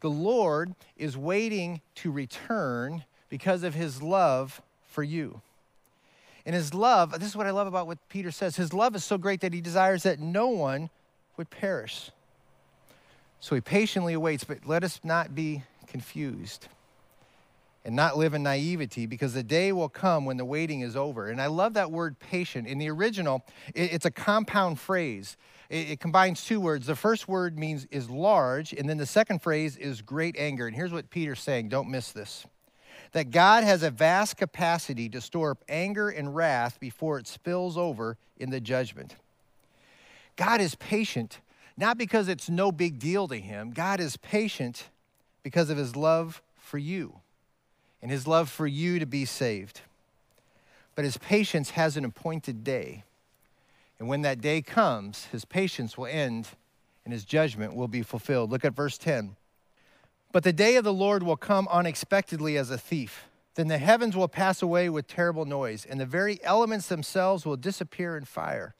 The 0.00 0.10
Lord 0.10 0.74
is 0.96 1.16
waiting 1.16 1.80
to 1.96 2.10
return 2.10 3.04
because 3.28 3.64
of 3.64 3.74
his 3.74 4.02
love 4.02 4.62
for 4.88 5.02
you. 5.02 5.40
And 6.46 6.54
his 6.54 6.72
love, 6.72 7.12
this 7.12 7.28
is 7.28 7.36
what 7.36 7.46
I 7.46 7.50
love 7.50 7.66
about 7.66 7.86
what 7.86 7.98
Peter 8.08 8.30
says 8.30 8.56
his 8.56 8.72
love 8.72 8.94
is 8.96 9.04
so 9.04 9.18
great 9.18 9.40
that 9.40 9.52
he 9.52 9.60
desires 9.60 10.04
that 10.04 10.20
no 10.20 10.48
one 10.48 10.90
would 11.36 11.50
perish. 11.50 12.10
So 13.40 13.54
he 13.54 13.60
patiently 13.60 14.14
awaits, 14.14 14.44
but 14.44 14.66
let 14.66 14.84
us 14.84 15.00
not 15.04 15.34
be 15.34 15.62
confused 15.86 16.68
and 17.84 17.96
not 17.96 18.18
live 18.18 18.34
in 18.34 18.42
naivety 18.42 19.06
because 19.06 19.32
the 19.32 19.42
day 19.42 19.72
will 19.72 19.88
come 19.88 20.24
when 20.24 20.36
the 20.36 20.44
waiting 20.44 20.80
is 20.80 20.96
over. 20.96 21.28
And 21.28 21.40
I 21.40 21.46
love 21.46 21.74
that 21.74 21.90
word 21.90 22.18
patient. 22.18 22.66
In 22.66 22.78
the 22.78 22.90
original, 22.90 23.44
it's 23.74 24.04
a 24.04 24.10
compound 24.10 24.78
phrase. 24.78 25.36
It 25.70 26.00
combines 26.00 26.44
two 26.44 26.60
words. 26.60 26.86
The 26.86 26.96
first 26.96 27.28
word 27.28 27.58
means 27.58 27.86
is 27.90 28.10
large, 28.10 28.72
and 28.72 28.88
then 28.88 28.98
the 28.98 29.06
second 29.06 29.40
phrase 29.40 29.76
is 29.76 30.02
great 30.02 30.36
anger. 30.36 30.66
And 30.66 30.76
here's 30.76 30.92
what 30.92 31.10
Peter's 31.10 31.40
saying 31.40 31.68
don't 31.68 31.88
miss 31.88 32.12
this 32.12 32.46
that 33.12 33.30
God 33.30 33.64
has 33.64 33.82
a 33.82 33.90
vast 33.90 34.36
capacity 34.36 35.08
to 35.08 35.20
store 35.20 35.52
up 35.52 35.64
anger 35.68 36.10
and 36.10 36.34
wrath 36.34 36.78
before 36.78 37.18
it 37.18 37.26
spills 37.26 37.76
over 37.76 38.16
in 38.36 38.50
the 38.50 38.60
judgment. 38.60 39.16
God 40.36 40.60
is 40.60 40.76
patient, 40.76 41.40
not 41.76 41.98
because 41.98 42.28
it's 42.28 42.48
no 42.48 42.70
big 42.70 43.00
deal 43.00 43.26
to 43.26 43.36
him. 43.36 43.72
God 43.72 43.98
is 43.98 44.16
patient 44.18 44.90
because 45.42 45.70
of 45.70 45.76
his 45.76 45.96
love 45.96 46.40
for 46.56 46.78
you 46.78 47.20
and 48.02 48.10
his 48.10 48.26
love 48.26 48.48
for 48.48 48.66
you 48.66 48.98
to 48.98 49.06
be 49.06 49.24
saved. 49.24 49.80
But 50.94 51.04
his 51.04 51.18
patience 51.18 51.70
has 51.70 51.96
an 51.96 52.04
appointed 52.04 52.64
day. 52.64 53.04
And 53.98 54.08
when 54.08 54.22
that 54.22 54.40
day 54.40 54.62
comes, 54.62 55.26
his 55.26 55.44
patience 55.44 55.96
will 55.96 56.06
end 56.06 56.48
and 57.04 57.12
his 57.12 57.24
judgment 57.24 57.74
will 57.74 57.88
be 57.88 58.02
fulfilled. 58.02 58.50
Look 58.50 58.64
at 58.64 58.74
verse 58.74 58.98
10. 58.98 59.36
But 60.32 60.44
the 60.44 60.52
day 60.52 60.76
of 60.76 60.84
the 60.84 60.92
Lord 60.92 61.22
will 61.22 61.36
come 61.36 61.66
unexpectedly 61.70 62.56
as 62.56 62.70
a 62.70 62.78
thief. 62.78 63.24
Then 63.56 63.68
the 63.68 63.78
heavens 63.78 64.16
will 64.16 64.28
pass 64.28 64.62
away 64.62 64.88
with 64.88 65.08
terrible 65.08 65.44
noise, 65.44 65.84
and 65.84 65.98
the 65.98 66.06
very 66.06 66.38
elements 66.44 66.86
themselves 66.86 67.44
will 67.44 67.56
disappear 67.56 68.16
in 68.16 68.24
fire, 68.24 68.74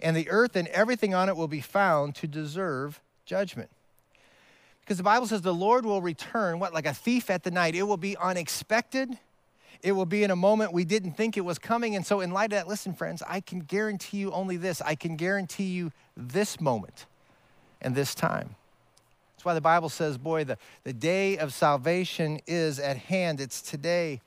and 0.00 0.16
the 0.16 0.28
earth 0.28 0.56
and 0.56 0.68
everything 0.68 1.14
on 1.14 1.28
it 1.28 1.36
will 1.36 1.48
be 1.48 1.60
found 1.60 2.14
to 2.16 2.26
deserve 2.26 3.00
judgment. 3.24 3.70
Because 4.86 4.98
the 4.98 5.02
Bible 5.02 5.26
says 5.26 5.42
the 5.42 5.52
Lord 5.52 5.84
will 5.84 6.00
return, 6.00 6.60
what, 6.60 6.72
like 6.72 6.86
a 6.86 6.94
thief 6.94 7.28
at 7.28 7.42
the 7.42 7.50
night. 7.50 7.74
It 7.74 7.82
will 7.82 7.96
be 7.96 8.16
unexpected. 8.18 9.18
It 9.82 9.90
will 9.92 10.06
be 10.06 10.22
in 10.22 10.30
a 10.30 10.36
moment 10.36 10.72
we 10.72 10.84
didn't 10.84 11.16
think 11.16 11.36
it 11.36 11.40
was 11.40 11.58
coming. 11.58 11.96
And 11.96 12.06
so, 12.06 12.20
in 12.20 12.30
light 12.30 12.52
of 12.52 12.58
that, 12.58 12.68
listen, 12.68 12.94
friends, 12.94 13.20
I 13.26 13.40
can 13.40 13.58
guarantee 13.58 14.18
you 14.18 14.30
only 14.30 14.56
this 14.56 14.80
I 14.80 14.94
can 14.94 15.16
guarantee 15.16 15.64
you 15.64 15.90
this 16.16 16.60
moment 16.60 17.06
and 17.82 17.96
this 17.96 18.14
time. 18.14 18.54
That's 19.34 19.44
why 19.44 19.54
the 19.54 19.60
Bible 19.60 19.88
says, 19.88 20.18
boy, 20.18 20.44
the, 20.44 20.56
the 20.84 20.92
day 20.92 21.36
of 21.36 21.52
salvation 21.52 22.38
is 22.46 22.78
at 22.78 22.96
hand. 22.96 23.40
It's 23.40 23.60
today. 23.60 24.20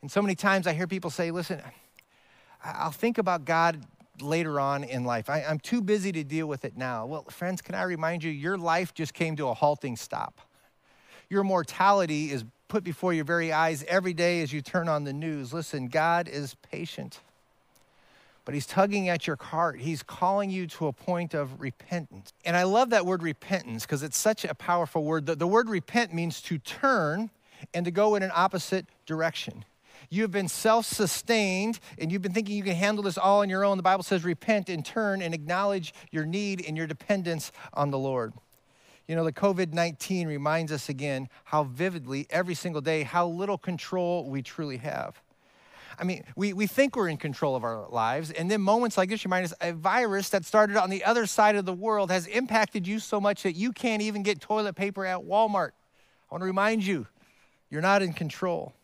And 0.00 0.10
so 0.10 0.22
many 0.22 0.34
times 0.34 0.66
I 0.66 0.72
hear 0.72 0.86
people 0.86 1.10
say, 1.10 1.30
listen, 1.30 1.60
I'll 2.64 2.90
think 2.90 3.18
about 3.18 3.44
God 3.44 3.84
later 4.20 4.60
on 4.60 4.84
in 4.84 5.04
life. 5.04 5.28
I, 5.28 5.40
am 5.40 5.58
too 5.58 5.80
busy 5.80 6.12
to 6.12 6.24
deal 6.24 6.46
with 6.46 6.64
it 6.64 6.76
now. 6.76 7.06
Well, 7.06 7.24
friends, 7.24 7.62
can 7.62 7.74
I 7.74 7.82
remind 7.82 8.24
you, 8.24 8.30
your 8.30 8.58
life 8.58 8.94
just 8.94 9.14
came 9.14 9.36
to 9.36 9.48
a 9.48 9.54
halting 9.54 9.96
stop. 9.96 10.40
Your 11.28 11.44
mortality 11.44 12.30
is 12.30 12.44
put 12.68 12.84
before 12.84 13.12
your 13.12 13.24
very 13.24 13.52
eyes 13.52 13.84
every 13.88 14.12
day 14.12 14.42
as 14.42 14.52
you 14.52 14.60
turn 14.60 14.88
on 14.88 15.04
the 15.04 15.12
news. 15.12 15.52
Listen, 15.52 15.88
God 15.88 16.28
is 16.28 16.54
patient, 16.70 17.20
but 18.44 18.54
He's 18.54 18.66
tugging 18.66 19.08
at 19.08 19.26
your 19.26 19.36
heart. 19.36 19.80
He's 19.80 20.02
calling 20.02 20.50
you 20.50 20.66
to 20.68 20.86
a 20.86 20.92
point 20.92 21.34
of 21.34 21.60
repentance. 21.60 22.32
And 22.44 22.56
I 22.56 22.64
love 22.64 22.90
that 22.90 23.06
word 23.06 23.22
repentance 23.22 23.84
because 23.84 24.02
it's 24.02 24.18
such 24.18 24.44
a 24.44 24.54
powerful 24.54 25.04
word. 25.04 25.26
The, 25.26 25.34
the 25.34 25.46
word 25.46 25.68
repent 25.68 26.14
means 26.14 26.40
to 26.42 26.58
turn 26.58 27.30
and 27.74 27.84
to 27.84 27.90
go 27.90 28.14
in 28.14 28.22
an 28.22 28.32
opposite 28.34 28.86
direction. 29.06 29.64
You 30.10 30.22
have 30.22 30.30
been 30.30 30.48
self 30.48 30.86
sustained 30.86 31.80
and 31.98 32.10
you've 32.10 32.22
been 32.22 32.32
thinking 32.32 32.56
you 32.56 32.62
can 32.62 32.74
handle 32.74 33.04
this 33.04 33.18
all 33.18 33.40
on 33.40 33.48
your 33.48 33.64
own. 33.64 33.76
The 33.76 33.82
Bible 33.82 34.02
says, 34.02 34.24
repent 34.24 34.68
and 34.68 34.84
turn 34.84 35.22
and 35.22 35.34
acknowledge 35.34 35.94
your 36.10 36.24
need 36.24 36.64
and 36.66 36.76
your 36.76 36.86
dependence 36.86 37.52
on 37.72 37.90
the 37.90 37.98
Lord. 37.98 38.32
You 39.08 39.14
know, 39.14 39.24
the 39.24 39.32
COVID 39.32 39.72
19 39.72 40.26
reminds 40.26 40.72
us 40.72 40.88
again 40.88 41.28
how 41.44 41.64
vividly, 41.64 42.26
every 42.30 42.54
single 42.54 42.80
day, 42.80 43.04
how 43.04 43.26
little 43.28 43.58
control 43.58 44.28
we 44.28 44.42
truly 44.42 44.78
have. 44.78 45.20
I 45.98 46.04
mean, 46.04 46.24
we, 46.34 46.52
we 46.52 46.66
think 46.66 46.94
we're 46.94 47.08
in 47.08 47.16
control 47.16 47.56
of 47.56 47.64
our 47.64 47.88
lives, 47.88 48.30
and 48.30 48.50
then 48.50 48.60
moments 48.60 48.98
like 48.98 49.08
this 49.08 49.24
remind 49.24 49.46
us 49.46 49.54
a 49.60 49.72
virus 49.72 50.28
that 50.30 50.44
started 50.44 50.76
on 50.76 50.90
the 50.90 51.04
other 51.04 51.24
side 51.24 51.56
of 51.56 51.64
the 51.64 51.72
world 51.72 52.10
has 52.10 52.26
impacted 52.26 52.86
you 52.86 52.98
so 52.98 53.20
much 53.20 53.44
that 53.44 53.52
you 53.54 53.72
can't 53.72 54.02
even 54.02 54.22
get 54.22 54.40
toilet 54.40 54.74
paper 54.74 55.06
at 55.06 55.20
Walmart. 55.20 55.70
I 55.70 56.34
want 56.34 56.42
to 56.42 56.46
remind 56.46 56.84
you, 56.84 57.06
you're 57.70 57.80
not 57.80 58.02
in 58.02 58.12
control. 58.12 58.74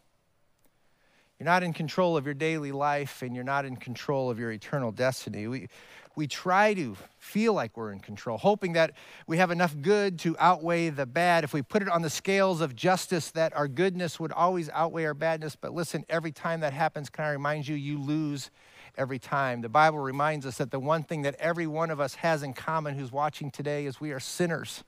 You're 1.43 1.51
not 1.51 1.65
in 1.65 1.73
control 1.73 2.17
of 2.17 2.25
your 2.25 2.35
daily 2.35 2.71
life 2.71 3.21
and 3.21 3.35
you're 3.35 3.43
not 3.43 3.65
in 3.65 3.75
control 3.75 4.31
of 4.31 4.39
your 4.39 4.53
eternal 4.53 4.93
destiny. 4.93 5.49
We, 5.49 5.69
we 6.15 6.29
try 6.29 6.73
to 6.75 6.97
feel 7.19 7.53
like 7.53 7.77
we're 7.77 7.91
in 7.91 7.99
control, 7.99 8.39
hoping 8.39 8.75
that 8.75 8.93
we 9.27 9.39
have 9.39 9.51
enough 9.51 9.75
good 9.83 10.21
to 10.21 10.37
outweigh 10.39 10.91
the 10.91 11.05
bad. 11.05 11.43
If 11.43 11.53
we 11.53 11.61
put 11.61 11.83
it 11.83 11.89
on 11.89 12.01
the 12.01 12.11
scales 12.11 12.61
of 12.61 12.77
justice, 12.77 13.33
that 13.33 13.57
our 13.57 13.67
goodness 13.67 14.21
would 14.21 14.31
always 14.31 14.71
outweigh 14.71 15.05
our 15.05 15.15
badness. 15.15 15.57
But 15.57 15.75
listen, 15.75 16.05
every 16.09 16.31
time 16.31 16.61
that 16.61 16.73
happens, 16.73 17.11
can 17.11 17.25
I 17.25 17.31
remind 17.31 17.67
you, 17.67 17.75
you 17.75 17.99
lose 17.99 18.53
every 18.97 19.19
time. 19.19 19.63
The 19.63 19.69
Bible 19.69 19.99
reminds 19.99 20.47
us 20.47 20.59
that 20.59 20.71
the 20.71 20.79
one 20.79 21.03
thing 21.03 21.23
that 21.23 21.35
every 21.41 21.67
one 21.67 21.91
of 21.91 21.99
us 21.99 22.15
has 22.15 22.45
in 22.45 22.53
common 22.53 22.97
who's 22.97 23.11
watching 23.11 23.51
today 23.51 23.87
is 23.87 24.01
we 24.01 24.13
are 24.13 24.21
sinners. 24.21 24.85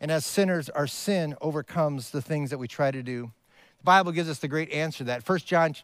And 0.00 0.10
as 0.10 0.24
sinners, 0.24 0.70
our 0.70 0.86
sin 0.86 1.34
overcomes 1.42 2.08
the 2.08 2.22
things 2.22 2.48
that 2.48 2.58
we 2.58 2.68
try 2.68 2.90
to 2.90 3.02
do. 3.02 3.32
The 3.80 3.84
Bible 3.84 4.12
gives 4.12 4.28
us 4.28 4.38
the 4.38 4.48
great 4.48 4.70
answer 4.70 4.98
to 4.98 5.04
that. 5.04 5.28
1 5.28 5.38
John 5.40 5.74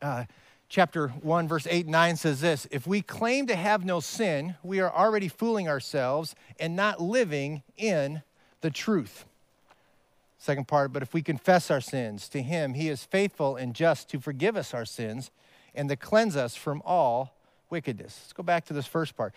uh, 0.00 0.24
chapter 0.68 1.08
1, 1.08 1.48
verse 1.48 1.66
8 1.68 1.84
and 1.84 1.92
9 1.92 2.16
says 2.16 2.40
this 2.40 2.66
If 2.70 2.86
we 2.86 3.02
claim 3.02 3.46
to 3.46 3.56
have 3.56 3.84
no 3.84 4.00
sin, 4.00 4.56
we 4.62 4.80
are 4.80 4.90
already 4.90 5.28
fooling 5.28 5.68
ourselves 5.68 6.34
and 6.58 6.74
not 6.74 7.00
living 7.00 7.62
in 7.76 8.22
the 8.62 8.70
truth. 8.70 9.26
Second 10.38 10.66
part, 10.66 10.92
but 10.92 11.02
if 11.02 11.14
we 11.14 11.22
confess 11.22 11.70
our 11.70 11.80
sins 11.80 12.28
to 12.30 12.42
him, 12.42 12.74
he 12.74 12.88
is 12.88 13.04
faithful 13.04 13.54
and 13.54 13.74
just 13.74 14.08
to 14.08 14.18
forgive 14.18 14.56
us 14.56 14.74
our 14.74 14.84
sins 14.84 15.30
and 15.74 15.88
to 15.88 15.96
cleanse 15.96 16.36
us 16.36 16.56
from 16.56 16.82
all 16.84 17.36
wickedness. 17.70 18.18
Let's 18.24 18.32
go 18.32 18.42
back 18.42 18.64
to 18.66 18.72
this 18.72 18.86
first 18.86 19.16
part. 19.16 19.34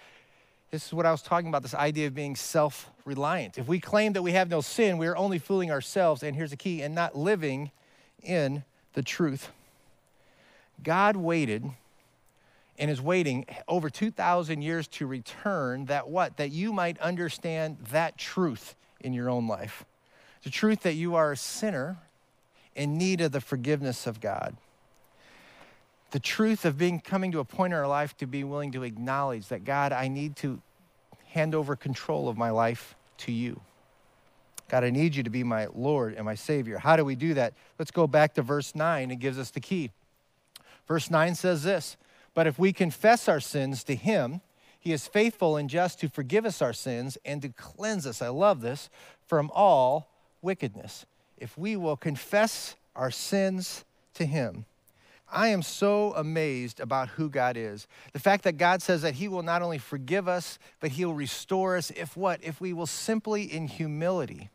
This 0.71 0.87
is 0.87 0.93
what 0.93 1.05
I 1.05 1.11
was 1.11 1.21
talking 1.21 1.47
about 1.47 1.61
this 1.61 1.73
idea 1.73 2.07
of 2.07 2.15
being 2.15 2.35
self 2.35 2.89
reliant. 3.05 3.57
If 3.57 3.67
we 3.67 3.79
claim 3.79 4.13
that 4.13 4.21
we 4.21 4.31
have 4.31 4.49
no 4.49 4.61
sin, 4.61 4.97
we 4.97 5.07
are 5.07 5.15
only 5.15 5.39
fooling 5.39 5.71
ourselves, 5.71 6.23
and 6.23 6.35
here's 6.35 6.51
the 6.51 6.57
key, 6.57 6.81
and 6.81 6.93
not 6.93 7.17
living 7.17 7.71
in 8.23 8.63
the 8.93 9.03
truth. 9.03 9.51
God 10.83 11.15
waited 11.15 11.69
and 12.77 12.91
is 12.91 13.01
waiting 13.01 13.45
over 13.67 13.89
2,000 13.89 14.61
years 14.61 14.87
to 14.87 15.07
return 15.07 15.85
that 15.85 16.09
what? 16.09 16.37
That 16.37 16.51
you 16.51 16.73
might 16.73 16.99
understand 16.99 17.77
that 17.91 18.17
truth 18.17 18.75
in 18.99 19.13
your 19.13 19.29
own 19.29 19.47
life. 19.47 19.85
The 20.43 20.49
truth 20.49 20.81
that 20.81 20.95
you 20.95 21.15
are 21.15 21.31
a 21.31 21.37
sinner 21.37 21.97
in 22.75 22.97
need 22.97 23.21
of 23.21 23.31
the 23.31 23.41
forgiveness 23.41 24.05
of 24.05 24.19
God. 24.19 24.57
The 26.15 26.21
truth 26.21 26.63
of 26.63 26.77
being 26.77 27.01
coming 27.01 27.33
to 27.33 27.39
a 27.39 27.43
point 27.43 27.73
in 27.73 27.77
our 27.77 27.89
life 27.89 28.15
to 28.19 28.25
be 28.25 28.45
willing 28.45 28.71
to 28.71 28.83
acknowledge 28.83 29.49
that 29.49 29.65
God, 29.65 29.91
I 29.91 30.07
need 30.07 30.37
to 30.37 30.61
hand 31.25 31.53
over 31.53 31.75
control 31.75 32.29
of 32.29 32.37
my 32.37 32.51
life 32.51 32.95
to 33.17 33.33
you. 33.33 33.59
God, 34.69 34.85
I 34.85 34.91
need 34.91 35.13
you 35.13 35.23
to 35.23 35.29
be 35.29 35.43
my 35.43 35.67
Lord 35.75 36.13
and 36.13 36.23
my 36.23 36.35
Savior. 36.35 36.77
How 36.77 36.95
do 36.95 37.03
we 37.03 37.15
do 37.15 37.33
that? 37.33 37.53
Let's 37.77 37.91
go 37.91 38.07
back 38.07 38.33
to 38.35 38.41
verse 38.41 38.73
9. 38.73 39.11
It 39.11 39.17
gives 39.17 39.37
us 39.37 39.51
the 39.51 39.59
key. 39.59 39.91
Verse 40.87 41.11
9 41.11 41.35
says 41.35 41.63
this 41.63 41.97
But 42.33 42.47
if 42.47 42.57
we 42.57 42.71
confess 42.71 43.27
our 43.27 43.41
sins 43.41 43.83
to 43.83 43.93
Him, 43.93 44.39
He 44.79 44.93
is 44.93 45.07
faithful 45.07 45.57
and 45.57 45.69
just 45.69 45.99
to 45.99 46.07
forgive 46.07 46.45
us 46.45 46.61
our 46.61 46.71
sins 46.71 47.17
and 47.25 47.41
to 47.41 47.49
cleanse 47.49 48.07
us. 48.07 48.21
I 48.21 48.29
love 48.29 48.61
this 48.61 48.89
from 49.27 49.51
all 49.53 50.09
wickedness. 50.41 51.05
If 51.37 51.57
we 51.57 51.75
will 51.75 51.97
confess 51.97 52.77
our 52.95 53.11
sins 53.11 53.83
to 54.13 54.25
Him, 54.25 54.63
I 55.31 55.49
am 55.49 55.61
so 55.61 56.13
amazed 56.13 56.79
about 56.79 57.09
who 57.09 57.29
God 57.29 57.57
is. 57.57 57.87
The 58.13 58.19
fact 58.19 58.43
that 58.43 58.57
God 58.57 58.81
says 58.81 59.01
that 59.01 59.15
He 59.15 59.27
will 59.27 59.43
not 59.43 59.61
only 59.61 59.77
forgive 59.77 60.27
us, 60.27 60.59
but 60.79 60.91
He'll 60.91 61.13
restore 61.13 61.77
us 61.77 61.91
if 61.91 62.15
what? 62.15 62.43
If 62.43 62.61
we 62.61 62.73
will 62.73 62.85
simply, 62.85 63.43
in 63.43 63.67
humility, 63.67 64.49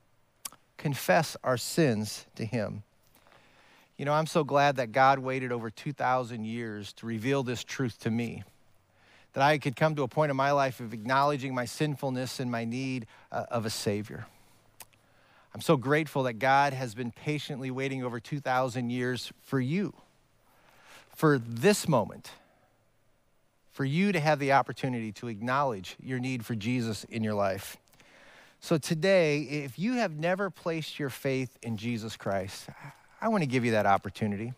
confess 0.77 1.37
our 1.43 1.57
sins 1.57 2.27
to 2.37 2.45
Him. 2.45 2.83
You 4.01 4.07
know, 4.07 4.15
I'm 4.15 4.27
so 4.27 4.45
glad 4.45 4.77
that 4.77 4.93
God 4.93 5.19
waited 5.19 5.53
over 5.53 5.69
2,000 5.69 6.45
years 6.45 6.95
to 6.95 7.07
reveal 7.07 7.43
this 7.43 7.63
truth 7.63 7.99
to 8.01 8.11
me. 8.11 8.45
That 9.35 9.43
I 9.43 9.59
could 9.59 9.77
come 9.77 9.95
to 9.97 10.03
a 10.05 10.09
point 10.09 10.31
in 10.31 10.37
my 10.37 10.53
life 10.53 10.81
of 10.81 10.95
acknowledging 10.95 11.55
my 11.55 11.67
sinfulness 11.67 12.41
and 12.41 12.51
my 12.51 12.65
need 12.65 13.07
uh, 13.31 13.45
of 13.51 13.67
a 13.67 13.71
Savior. 13.71 14.27
I'm 15.55 15.61
so 15.61 15.77
grateful 15.77 16.23
that 16.23 16.35
God 16.35 16.73
has 16.73 16.95
been 16.95 17.11
patiently 17.11 17.71
waiting 17.71 18.03
over 18.03 18.21
2,000 18.21 18.89
years 18.89 19.33
for 19.43 19.61
you, 19.61 19.93
for 21.21 21.39
this 21.39 21.87
moment, 21.87 22.31
for 23.73 23.85
you 23.85 24.11
to 24.11 24.19
have 24.19 24.39
the 24.39 24.53
opportunity 24.53 25.13
to 25.13 25.29
acknowledge 25.29 25.95
your 26.03 26.19
need 26.19 26.47
for 26.47 26.55
Jesus 26.55 27.05
in 27.05 27.23
your 27.23 27.35
life. 27.35 27.77
So 28.61 28.79
today, 28.79 29.43
if 29.43 29.79
you 29.79 29.97
have 29.97 30.19
never 30.19 30.49
placed 30.49 30.99
your 30.99 31.11
faith 31.11 31.59
in 31.61 31.77
Jesus 31.77 32.17
Christ, 32.17 32.71
I 33.21 33.29
want 33.29 33.43
to 33.43 33.47
give 33.47 33.67
you 33.67 33.73
that 33.73 33.85
opportunity. 33.85 34.55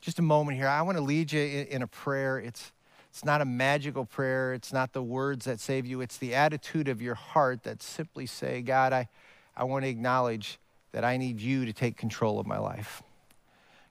Just 0.00 0.18
a 0.18 0.22
moment 0.22 0.56
here. 0.56 0.66
I 0.66 0.80
want 0.80 0.96
to 0.96 1.04
lead 1.04 1.30
you 1.30 1.66
in, 1.68 1.82
a 1.82 1.86
prayer. 1.86 2.38
It's, 2.38 2.72
it's 3.10 3.22
not 3.22 3.42
a 3.42 3.44
magical 3.44 4.06
prayer, 4.06 4.54
it's 4.54 4.72
not 4.72 4.94
the 4.94 5.02
words 5.02 5.44
that 5.44 5.60
save 5.60 5.84
you, 5.84 6.00
it's 6.00 6.16
the 6.16 6.34
attitude 6.34 6.88
of 6.88 7.02
your 7.02 7.16
heart 7.16 7.64
that 7.64 7.82
simply 7.82 8.24
say, 8.24 8.62
God, 8.62 8.94
I, 8.94 9.08
I 9.54 9.64
want 9.64 9.84
to 9.84 9.90
acknowledge 9.90 10.58
that 10.92 11.04
I 11.04 11.18
need 11.18 11.38
you 11.38 11.66
to 11.66 11.72
take 11.74 11.98
control 11.98 12.40
of 12.40 12.46
my 12.46 12.58
life. 12.58 13.02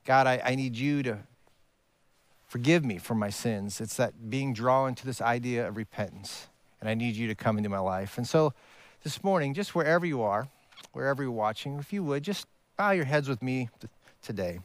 God, 0.03 0.25
I, 0.25 0.41
I 0.43 0.55
need 0.55 0.75
you 0.75 1.03
to 1.03 1.20
forgive 2.51 2.84
me 2.84 2.98
for 2.98 3.15
my 3.15 3.29
sins. 3.29 3.79
It's 3.79 3.96
that 3.96 4.29
being 4.29 4.53
drawn 4.53 4.93
to 4.96 5.05
this 5.05 5.22
idea 5.22 5.65
of 5.70 5.77
repentance, 5.77 6.50
and 6.81 6.89
I 6.89 6.96
need 6.96 7.15
you 7.15 7.29
to 7.29 7.36
come 7.36 7.58
into 7.58 7.70
my 7.70 7.79
life. 7.79 8.17
And 8.17 8.27
so 8.27 8.53
this 9.03 9.24
morning, 9.24 9.53
just 9.53 9.74
wherever 9.74 10.05
you 10.05 10.22
are, 10.22 10.50
wherever 10.91 11.24
you're 11.24 11.31
watching, 11.31 11.79
if 11.79 11.93
you 11.93 12.03
would, 12.03 12.24
just 12.24 12.46
bow 12.75 12.91
your 12.91 13.05
heads 13.05 13.29
with 13.29 13.41
me 13.41 13.70
today. 14.22 14.60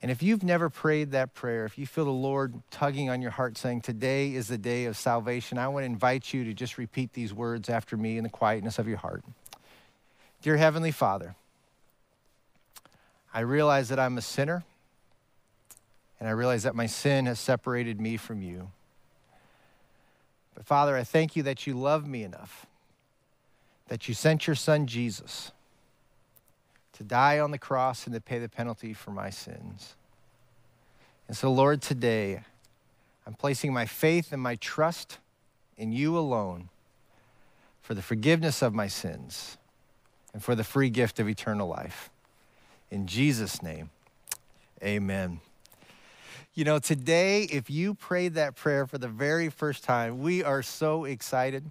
And 0.00 0.10
if 0.10 0.22
you've 0.22 0.42
never 0.42 0.70
prayed 0.70 1.10
that 1.10 1.34
prayer, 1.34 1.66
if 1.66 1.76
you 1.76 1.86
feel 1.86 2.06
the 2.06 2.10
Lord 2.10 2.54
tugging 2.70 3.10
on 3.10 3.20
your 3.20 3.32
heart 3.32 3.58
saying, 3.58 3.82
Today 3.82 4.32
is 4.32 4.48
the 4.48 4.56
day 4.56 4.86
of 4.86 4.96
salvation, 4.96 5.58
I 5.58 5.68
want 5.68 5.82
to 5.82 5.86
invite 5.86 6.32
you 6.32 6.44
to 6.44 6.54
just 6.54 6.78
repeat 6.78 7.12
these 7.12 7.34
words 7.34 7.68
after 7.68 7.98
me 7.98 8.16
in 8.16 8.24
the 8.24 8.30
quietness 8.30 8.78
of 8.78 8.88
your 8.88 8.96
heart. 8.96 9.22
Dear 10.40 10.56
Heavenly 10.56 10.92
Father, 10.92 11.34
I 13.34 13.40
realize 13.40 13.90
that 13.90 13.98
I'm 13.98 14.16
a 14.16 14.22
sinner, 14.22 14.64
and 16.24 16.30
I 16.30 16.32
realize 16.32 16.62
that 16.62 16.74
my 16.74 16.86
sin 16.86 17.26
has 17.26 17.38
separated 17.38 18.00
me 18.00 18.16
from 18.16 18.40
you. 18.40 18.70
But 20.54 20.64
Father, 20.64 20.96
I 20.96 21.04
thank 21.04 21.36
you 21.36 21.42
that 21.42 21.66
you 21.66 21.74
love 21.74 22.08
me 22.08 22.22
enough, 22.22 22.64
that 23.88 24.08
you 24.08 24.14
sent 24.14 24.46
your 24.46 24.56
son 24.56 24.86
Jesus 24.86 25.52
to 26.94 27.04
die 27.04 27.38
on 27.38 27.50
the 27.50 27.58
cross 27.58 28.06
and 28.06 28.14
to 28.14 28.22
pay 28.22 28.38
the 28.38 28.48
penalty 28.48 28.94
for 28.94 29.10
my 29.10 29.28
sins. 29.28 29.96
And 31.28 31.36
so, 31.36 31.52
Lord, 31.52 31.82
today, 31.82 32.40
I'm 33.26 33.34
placing 33.34 33.74
my 33.74 33.84
faith 33.84 34.32
and 34.32 34.40
my 34.40 34.54
trust 34.54 35.18
in 35.76 35.92
you 35.92 36.16
alone 36.16 36.70
for 37.82 37.92
the 37.92 38.00
forgiveness 38.00 38.62
of 38.62 38.72
my 38.72 38.86
sins 38.86 39.58
and 40.32 40.42
for 40.42 40.54
the 40.54 40.64
free 40.64 40.88
gift 40.88 41.20
of 41.20 41.28
eternal 41.28 41.68
life. 41.68 42.08
In 42.90 43.06
Jesus' 43.06 43.62
name, 43.62 43.90
amen. 44.82 45.42
You 46.56 46.62
know, 46.62 46.78
today, 46.78 47.42
if 47.50 47.68
you 47.68 47.94
prayed 47.94 48.34
that 48.34 48.54
prayer 48.54 48.86
for 48.86 48.96
the 48.96 49.08
very 49.08 49.48
first 49.48 49.82
time, 49.82 50.20
we 50.20 50.44
are 50.44 50.62
so 50.62 51.04
excited. 51.04 51.68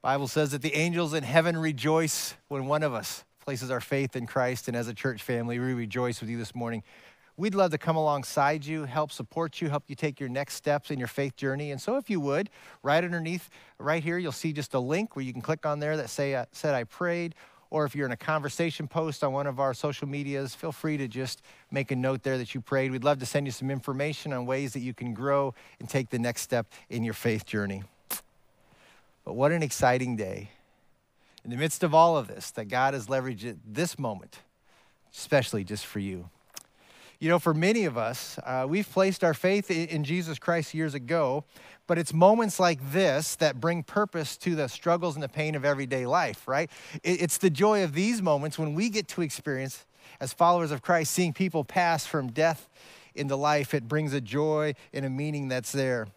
Bible 0.00 0.28
says 0.28 0.52
that 0.52 0.62
the 0.62 0.74
angels 0.74 1.12
in 1.12 1.22
heaven 1.22 1.58
rejoice 1.58 2.32
when 2.48 2.64
one 2.64 2.82
of 2.84 2.94
us 2.94 3.22
places 3.44 3.70
our 3.70 3.82
faith 3.82 4.16
in 4.16 4.26
Christ. 4.26 4.66
And 4.66 4.74
as 4.78 4.88
a 4.88 4.94
church 4.94 5.22
family, 5.22 5.58
we 5.58 5.74
rejoice 5.74 6.22
with 6.22 6.30
you 6.30 6.38
this 6.38 6.54
morning. 6.54 6.82
We'd 7.36 7.54
love 7.54 7.70
to 7.72 7.78
come 7.78 7.96
alongside 7.96 8.64
you, 8.64 8.84
help 8.84 9.12
support 9.12 9.60
you, 9.60 9.68
help 9.68 9.84
you 9.88 9.94
take 9.94 10.18
your 10.18 10.30
next 10.30 10.54
steps 10.54 10.90
in 10.90 10.98
your 10.98 11.06
faith 11.06 11.36
journey. 11.36 11.70
And 11.70 11.78
so, 11.78 11.98
if 11.98 12.08
you 12.08 12.18
would, 12.20 12.48
right 12.82 13.04
underneath, 13.04 13.50
right 13.78 14.02
here, 14.02 14.16
you'll 14.16 14.32
see 14.32 14.54
just 14.54 14.72
a 14.72 14.80
link 14.80 15.16
where 15.16 15.24
you 15.24 15.34
can 15.34 15.42
click 15.42 15.66
on 15.66 15.80
there 15.80 15.98
that 15.98 16.08
say 16.08 16.34
uh, 16.34 16.46
said 16.50 16.74
I 16.74 16.84
prayed. 16.84 17.34
Or 17.72 17.86
if 17.86 17.96
you're 17.96 18.04
in 18.04 18.12
a 18.12 18.18
conversation 18.18 18.86
post 18.86 19.24
on 19.24 19.32
one 19.32 19.46
of 19.46 19.58
our 19.58 19.72
social 19.72 20.06
medias, 20.06 20.54
feel 20.54 20.72
free 20.72 20.98
to 20.98 21.08
just 21.08 21.40
make 21.70 21.90
a 21.90 21.96
note 21.96 22.22
there 22.22 22.36
that 22.36 22.54
you 22.54 22.60
prayed. 22.60 22.92
We'd 22.92 23.02
love 23.02 23.18
to 23.20 23.26
send 23.26 23.46
you 23.46 23.50
some 23.50 23.70
information 23.70 24.34
on 24.34 24.44
ways 24.44 24.74
that 24.74 24.80
you 24.80 24.92
can 24.92 25.14
grow 25.14 25.54
and 25.80 25.88
take 25.88 26.10
the 26.10 26.18
next 26.18 26.42
step 26.42 26.70
in 26.90 27.02
your 27.02 27.14
faith 27.14 27.46
journey. 27.46 27.82
But 29.24 29.36
what 29.36 29.52
an 29.52 29.62
exciting 29.62 30.16
day 30.16 30.50
in 31.46 31.50
the 31.50 31.56
midst 31.56 31.82
of 31.82 31.94
all 31.94 32.18
of 32.18 32.28
this, 32.28 32.50
that 32.50 32.66
God 32.66 32.92
has 32.92 33.06
leveraged 33.06 33.56
this 33.66 33.98
moment, 33.98 34.40
especially 35.10 35.64
just 35.64 35.86
for 35.86 35.98
you. 35.98 36.28
You 37.22 37.28
know, 37.28 37.38
for 37.38 37.54
many 37.54 37.84
of 37.84 37.96
us, 37.96 38.36
uh, 38.44 38.66
we've 38.68 38.90
placed 38.90 39.22
our 39.22 39.32
faith 39.32 39.70
in 39.70 40.02
Jesus 40.02 40.40
Christ 40.40 40.74
years 40.74 40.92
ago, 40.92 41.44
but 41.86 41.96
it's 41.96 42.12
moments 42.12 42.58
like 42.58 42.80
this 42.90 43.36
that 43.36 43.60
bring 43.60 43.84
purpose 43.84 44.36
to 44.38 44.56
the 44.56 44.66
struggles 44.66 45.14
and 45.14 45.22
the 45.22 45.28
pain 45.28 45.54
of 45.54 45.64
everyday 45.64 46.04
life, 46.04 46.48
right? 46.48 46.68
It's 47.04 47.38
the 47.38 47.48
joy 47.48 47.84
of 47.84 47.94
these 47.94 48.20
moments 48.20 48.58
when 48.58 48.74
we 48.74 48.88
get 48.88 49.06
to 49.06 49.22
experience, 49.22 49.86
as 50.18 50.32
followers 50.32 50.72
of 50.72 50.82
Christ, 50.82 51.12
seeing 51.12 51.32
people 51.32 51.62
pass 51.62 52.04
from 52.04 52.32
death 52.32 52.68
into 53.14 53.36
life. 53.36 53.72
It 53.72 53.86
brings 53.86 54.12
a 54.14 54.20
joy 54.20 54.74
and 54.92 55.06
a 55.06 55.08
meaning 55.08 55.46
that's 55.46 55.70
there, 55.70 56.08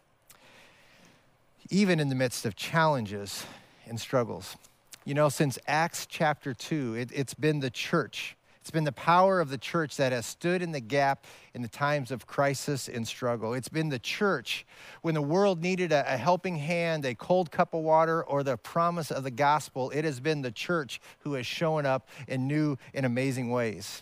even 1.69 1.99
in 1.99 2.09
the 2.09 2.15
midst 2.15 2.47
of 2.47 2.55
challenges 2.55 3.45
and 3.85 3.99
struggles. 3.99 4.57
You 5.05 5.13
know, 5.13 5.29
since 5.29 5.59
Acts 5.67 6.07
chapter 6.07 6.55
2, 6.55 6.95
it, 6.95 7.11
has 7.11 7.35
been 7.35 7.59
the 7.59 7.69
church. 7.69 8.34
It's 8.65 8.71
been 8.71 8.83
the 8.83 8.91
power 8.91 9.39
of 9.39 9.49
the 9.49 9.59
church 9.59 9.95
that 9.97 10.11
has 10.11 10.25
stood 10.25 10.63
in 10.63 10.71
the 10.71 10.79
gap 10.79 11.27
in 11.53 11.61
the 11.61 11.67
times 11.67 12.09
of 12.09 12.25
crisis 12.25 12.89
and 12.89 13.07
struggle. 13.07 13.53
It's 13.53 13.69
been 13.69 13.89
the 13.89 13.99
church 13.99 14.65
when 15.03 15.13
the 15.13 15.21
world 15.21 15.61
needed 15.61 15.91
a, 15.91 16.03
a 16.11 16.17
helping 16.17 16.55
hand, 16.55 17.05
a 17.05 17.13
cold 17.13 17.51
cup 17.51 17.75
of 17.75 17.83
water, 17.83 18.23
or 18.23 18.41
the 18.41 18.57
promise 18.57 19.11
of 19.11 19.21
the 19.21 19.29
gospel. 19.29 19.91
It 19.91 20.03
has 20.03 20.19
been 20.19 20.41
the 20.41 20.49
church 20.49 20.99
who 21.19 21.33
has 21.33 21.45
shown 21.45 21.85
up 21.85 22.09
in 22.27 22.47
new 22.47 22.75
and 22.95 23.05
amazing 23.05 23.51
ways. 23.51 24.01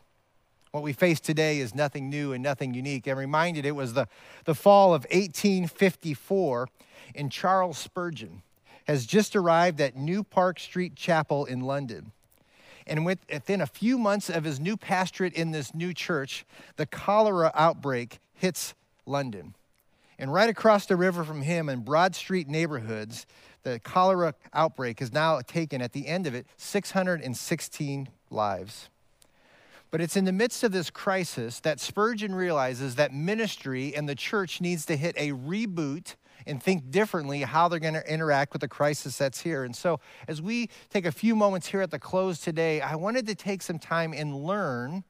What 0.72 0.82
we 0.82 0.94
face 0.94 1.20
today 1.20 1.60
is 1.60 1.76
nothing 1.76 2.10
new 2.10 2.32
and 2.32 2.42
nothing 2.42 2.74
unique. 2.74 3.06
I'm 3.06 3.18
reminded 3.18 3.66
it 3.66 3.76
was 3.76 3.96
the, 3.96 4.08
the 4.46 4.56
fall 4.56 4.94
of 4.94 5.04
1854 5.12 6.70
in 7.14 7.30
Charles 7.30 7.78
Spurgeon 7.78 8.44
has 8.86 9.06
just 9.06 9.36
arrived 9.36 9.82
at 9.82 9.98
New 9.98 10.24
Park 10.24 10.58
Street 10.58 10.96
Chapel 10.96 11.44
in 11.44 11.60
London. 11.60 12.14
And 12.88 13.06
within 13.06 13.62
a 13.62 13.66
few 13.66 13.98
months 13.98 14.30
of 14.30 14.44
his 14.44 14.60
new 14.60 14.78
pastorate 14.78 15.34
in 15.34 15.52
this 15.52 15.74
new 15.74 15.94
church, 15.94 16.46
the 16.76 16.86
cholera 16.86 17.52
outbreak 17.54 18.20
hits 18.34 18.74
London. 19.06 19.56
And 20.20 20.32
right 20.32 20.50
across 20.50 20.86
the 20.86 20.96
river 20.96 21.24
from 21.24 21.42
him 21.42 21.70
in 21.70 21.82
Broad 21.82 22.16
Street 22.16 22.48
neighborhoods, 22.48 23.26
the 23.64 23.80
cholera 23.80 24.36
outbreak 24.54 25.00
has 25.00 25.12
now 25.12 25.40
taken, 25.42 25.82
at 25.82 25.94
the 25.94 26.08
end 26.08 26.28
of 26.28 26.36
it, 26.36 26.46
616 26.58 28.10
lives. 28.30 28.90
But 29.90 30.02
it's 30.02 30.18
in 30.18 30.26
the 30.26 30.32
midst 30.32 30.64
of 30.64 30.72
this 30.72 30.90
crisis 30.90 31.60
that 31.60 31.80
Spurgeon 31.80 32.34
realizes 32.34 32.96
that 32.96 33.14
ministry 33.14 33.96
and 33.96 34.10
the 34.10 34.16
church 34.16 34.60
needs 34.60 34.86
to 34.88 34.98
hit 34.98 35.16
a 35.18 35.32
reboot 35.32 36.16
and 36.46 36.62
think 36.62 36.92
differently 36.92 37.42
how 37.42 37.68
they're 37.68 37.80
going 37.80 37.94
to 37.94 38.12
interact 38.14 38.54
with 38.54 38.62
the 38.62 38.68
crisis 38.68 39.18
that's 39.18 39.42
here. 39.42 39.64
And 39.64 39.76
so, 39.76 40.00
as 40.28 40.42
we 40.42 40.70
take 40.90 41.06
a 41.06 41.12
few 41.12 41.36
moments 41.36 41.68
here 41.68 41.82
at 41.82 41.92
the 41.92 42.00
close 42.00 42.40
today, 42.40 42.82
I 42.82 42.96
wanted 42.96 43.28
to 43.28 43.36
take 43.36 43.62
some 43.62 43.80
time 43.80 44.14
and 44.14 44.44
learn 44.44 45.04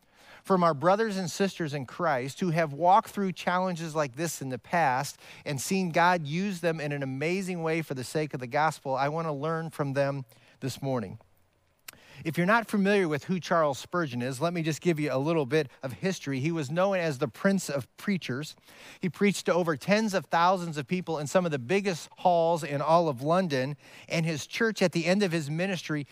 from 0.43 0.63
our 0.63 0.73
brothers 0.73 1.17
and 1.17 1.31
sisters 1.31 1.73
in 1.73 1.85
Christ 1.85 2.39
who 2.41 2.49
have 2.49 2.73
walked 2.73 3.09
through 3.09 3.31
challenges 3.31 3.95
like 3.95 4.15
this 4.15 4.41
in 4.41 4.49
the 4.49 4.59
past 4.59 5.17
and 5.45 5.59
seen 5.59 5.91
God 5.91 6.27
use 6.27 6.59
them 6.59 6.81
in 6.81 6.91
an 6.91 7.01
amazing 7.01 7.63
way 7.63 7.81
for 7.81 7.93
the 7.93 8.03
sake 8.03 8.33
of 8.33 8.39
the 8.39 8.47
gospel. 8.47 8.95
I 8.95 9.07
want 9.07 9.27
to 9.27 9.31
learn 9.31 9.69
from 9.69 9.93
them 9.93 10.25
this 10.59 10.81
morning. 10.81 11.17
If 12.23 12.37
you're 12.37 12.47
not 12.47 12.67
familiar 12.67 13.07
with 13.07 13.25
who 13.25 13.39
Charles 13.39 13.77
Spurgeon 13.77 14.21
is, 14.21 14.39
let 14.39 14.53
me 14.53 14.61
just 14.61 14.81
give 14.81 14.99
you 14.99 15.11
a 15.11 15.17
little 15.17 15.45
bit 15.45 15.69
of 15.81 15.93
history. 15.93 16.39
He 16.39 16.51
was 16.51 16.71
known 16.71 16.97
as 16.97 17.17
the 17.17 17.27
Prince 17.27 17.69
of 17.69 17.87
Preachers. 17.97 18.55
He 19.01 19.09
preached 19.09 19.47
to 19.47 19.53
over 19.53 19.75
tens 19.75 20.13
of 20.13 20.25
thousands 20.25 20.77
of 20.77 20.87
people 20.87 21.19
in 21.19 21.27
some 21.27 21.45
of 21.45 21.51
the 21.51 21.59
biggest 21.59 22.09
halls 22.17 22.63
in 22.63 22.81
all 22.81 23.09
of 23.09 23.21
London, 23.21 23.75
and 24.07 24.25
his 24.25 24.47
church 24.47 24.81
at 24.81 24.91
the 24.91 25.05
end 25.05 25.23
of 25.23 25.31
his 25.31 25.49
ministry 25.49 26.07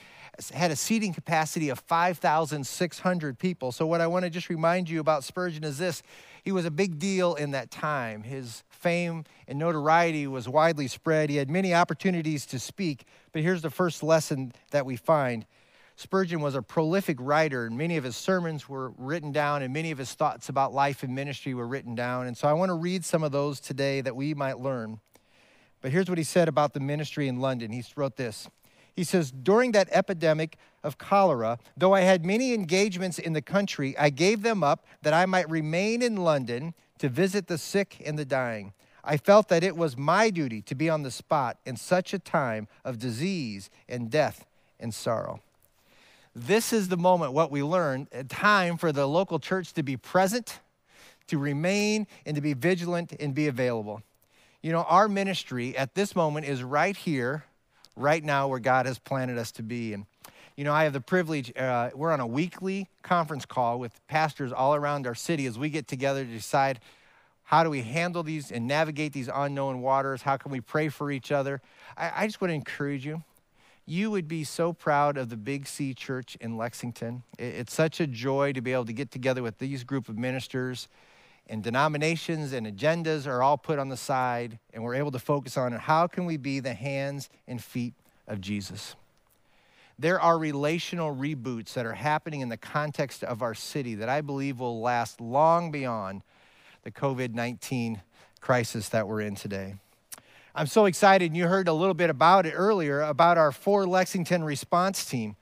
had 0.53 0.71
a 0.71 0.75
seating 0.75 1.13
capacity 1.13 1.69
of 1.69 1.79
5,600 1.79 3.37
people. 3.39 3.71
So, 3.71 3.85
what 3.85 4.01
I 4.01 4.07
want 4.07 4.23
to 4.23 4.29
just 4.29 4.49
remind 4.49 4.89
you 4.89 4.99
about 4.99 5.23
Spurgeon 5.23 5.63
is 5.63 5.77
this 5.77 6.03
he 6.43 6.51
was 6.51 6.65
a 6.65 6.71
big 6.71 6.99
deal 6.99 7.35
in 7.35 7.51
that 7.51 7.69
time. 7.69 8.23
His 8.23 8.63
fame 8.69 9.25
and 9.47 9.59
notoriety 9.59 10.25
was 10.27 10.49
widely 10.49 10.87
spread. 10.87 11.29
He 11.29 11.35
had 11.35 11.49
many 11.49 11.73
opportunities 11.73 12.45
to 12.47 12.59
speak, 12.59 13.05
but 13.31 13.41
here's 13.41 13.61
the 13.61 13.69
first 13.69 14.01
lesson 14.01 14.53
that 14.71 14.85
we 14.85 14.95
find 14.95 15.45
Spurgeon 16.01 16.41
was 16.41 16.55
a 16.55 16.63
prolific 16.63 17.17
writer, 17.19 17.67
and 17.67 17.77
many 17.77 17.95
of 17.95 18.03
his 18.03 18.17
sermons 18.17 18.67
were 18.67 18.89
written 18.97 19.31
down, 19.31 19.61
and 19.61 19.71
many 19.71 19.91
of 19.91 19.99
his 19.99 20.15
thoughts 20.15 20.49
about 20.49 20.73
life 20.73 21.03
and 21.03 21.13
ministry 21.13 21.53
were 21.53 21.67
written 21.67 21.93
down. 21.93 22.25
And 22.25 22.35
so 22.35 22.47
I 22.47 22.53
want 22.53 22.69
to 22.69 22.73
read 22.73 23.05
some 23.05 23.21
of 23.21 23.31
those 23.31 23.59
today 23.59 24.01
that 24.01 24.15
we 24.15 24.33
might 24.33 24.57
learn. 24.57 24.99
But 25.79 25.91
here's 25.91 26.09
what 26.09 26.17
he 26.17 26.23
said 26.23 26.47
about 26.47 26.73
the 26.73 26.79
ministry 26.79 27.27
in 27.27 27.39
London. 27.39 27.71
He 27.71 27.83
wrote 27.95 28.15
this 28.15 28.49
He 28.95 29.03
says, 29.03 29.29
During 29.31 29.73
that 29.73 29.89
epidemic 29.91 30.57
of 30.83 30.97
cholera, 30.97 31.59
though 31.77 31.93
I 31.93 32.01
had 32.01 32.25
many 32.25 32.55
engagements 32.55 33.19
in 33.19 33.33
the 33.33 33.41
country, 33.43 33.95
I 33.95 34.09
gave 34.09 34.41
them 34.41 34.63
up 34.63 34.87
that 35.03 35.13
I 35.13 35.27
might 35.27 35.47
remain 35.51 36.01
in 36.01 36.15
London 36.15 36.73
to 36.97 37.09
visit 37.09 37.45
the 37.45 37.59
sick 37.59 38.01
and 38.03 38.17
the 38.17 38.25
dying. 38.25 38.73
I 39.03 39.17
felt 39.17 39.49
that 39.49 39.63
it 39.63 39.77
was 39.77 39.95
my 39.95 40.31
duty 40.31 40.63
to 40.63 40.73
be 40.73 40.89
on 40.89 41.03
the 41.03 41.11
spot 41.11 41.59
in 41.63 41.75
such 41.75 42.11
a 42.11 42.19
time 42.19 42.67
of 42.83 42.97
disease 42.97 43.69
and 43.87 44.09
death 44.09 44.47
and 44.79 44.95
sorrow. 44.95 45.41
This 46.35 46.71
is 46.71 46.87
the 46.87 46.97
moment, 46.97 47.33
what 47.33 47.51
we 47.51 47.61
learn, 47.61 48.07
a 48.13 48.23
time 48.23 48.77
for 48.77 48.93
the 48.93 49.05
local 49.05 49.37
church 49.37 49.73
to 49.73 49.83
be 49.83 49.97
present, 49.97 50.59
to 51.27 51.37
remain, 51.37 52.07
and 52.25 52.35
to 52.35 52.41
be 52.41 52.53
vigilant 52.53 53.13
and 53.19 53.35
be 53.35 53.47
available. 53.47 54.01
You 54.61 54.71
know, 54.71 54.83
our 54.83 55.09
ministry 55.09 55.75
at 55.75 55.93
this 55.93 56.15
moment 56.15 56.45
is 56.45 56.63
right 56.63 56.95
here, 56.95 57.43
right 57.97 58.23
now, 58.23 58.47
where 58.47 58.59
God 58.59 58.85
has 58.85 58.97
planted 58.97 59.37
us 59.37 59.51
to 59.53 59.63
be. 59.63 59.91
And, 59.91 60.05
you 60.55 60.63
know, 60.63 60.71
I 60.71 60.85
have 60.85 60.93
the 60.93 61.01
privilege, 61.01 61.51
uh, 61.57 61.89
we're 61.93 62.13
on 62.13 62.21
a 62.21 62.27
weekly 62.27 62.87
conference 63.03 63.45
call 63.45 63.77
with 63.77 63.99
pastors 64.07 64.53
all 64.53 64.73
around 64.73 65.07
our 65.07 65.15
city 65.15 65.45
as 65.47 65.59
we 65.59 65.69
get 65.69 65.85
together 65.85 66.23
to 66.23 66.31
decide 66.31 66.79
how 67.43 67.65
do 67.65 67.69
we 67.69 67.81
handle 67.81 68.23
these 68.23 68.53
and 68.53 68.67
navigate 68.67 69.11
these 69.11 69.29
unknown 69.33 69.81
waters? 69.81 70.21
How 70.21 70.37
can 70.37 70.49
we 70.53 70.61
pray 70.61 70.87
for 70.87 71.11
each 71.11 71.29
other? 71.29 71.59
I, 71.97 72.11
I 72.15 72.27
just 72.27 72.39
want 72.39 72.51
to 72.51 72.55
encourage 72.55 73.05
you 73.05 73.21
you 73.91 74.09
would 74.09 74.25
be 74.25 74.45
so 74.45 74.71
proud 74.71 75.17
of 75.17 75.27
the 75.27 75.35
Big 75.35 75.67
C 75.67 75.93
Church 75.93 76.37
in 76.39 76.55
Lexington. 76.55 77.23
It's 77.37 77.73
such 77.73 77.99
a 77.99 78.07
joy 78.07 78.53
to 78.53 78.61
be 78.61 78.71
able 78.71 78.85
to 78.85 78.93
get 78.93 79.11
together 79.11 79.43
with 79.43 79.57
these 79.57 79.83
group 79.83 80.07
of 80.07 80.17
ministers 80.17 80.87
and 81.47 81.61
denominations 81.61 82.53
and 82.53 82.65
agendas 82.65 83.27
are 83.27 83.43
all 83.43 83.57
put 83.57 83.79
on 83.79 83.89
the 83.89 83.97
side 83.97 84.59
and 84.73 84.81
we're 84.81 84.95
able 84.95 85.11
to 85.11 85.19
focus 85.19 85.57
on 85.57 85.73
how 85.73 86.07
can 86.07 86.25
we 86.25 86.37
be 86.37 86.61
the 86.61 86.73
hands 86.73 87.29
and 87.49 87.61
feet 87.61 87.93
of 88.29 88.39
Jesus. 88.39 88.95
There 89.99 90.21
are 90.21 90.37
relational 90.37 91.13
reboots 91.13 91.73
that 91.73 91.85
are 91.85 91.91
happening 91.91 92.39
in 92.39 92.47
the 92.47 92.55
context 92.55 93.25
of 93.25 93.41
our 93.41 93.53
city 93.53 93.95
that 93.95 94.07
I 94.07 94.21
believe 94.21 94.61
will 94.61 94.79
last 94.79 95.19
long 95.19 95.69
beyond 95.69 96.21
the 96.83 96.91
COVID 96.91 97.33
19 97.33 98.01
crisis 98.39 98.87
that 98.87 99.05
we're 99.09 99.19
in 99.19 99.35
today. 99.35 99.75
I'm 100.53 100.67
so 100.67 100.85
excited, 100.85 101.27
and 101.27 101.37
you 101.37 101.47
heard 101.47 101.69
a 101.69 101.73
little 101.73 101.93
bit 101.93 102.09
about 102.09 102.45
it 102.45 102.51
earlier 102.51 103.01
about 103.01 103.37
our 103.37 103.53
For 103.53 103.87
Lexington 103.87 104.43
response 104.43 105.05
team. 105.05 105.37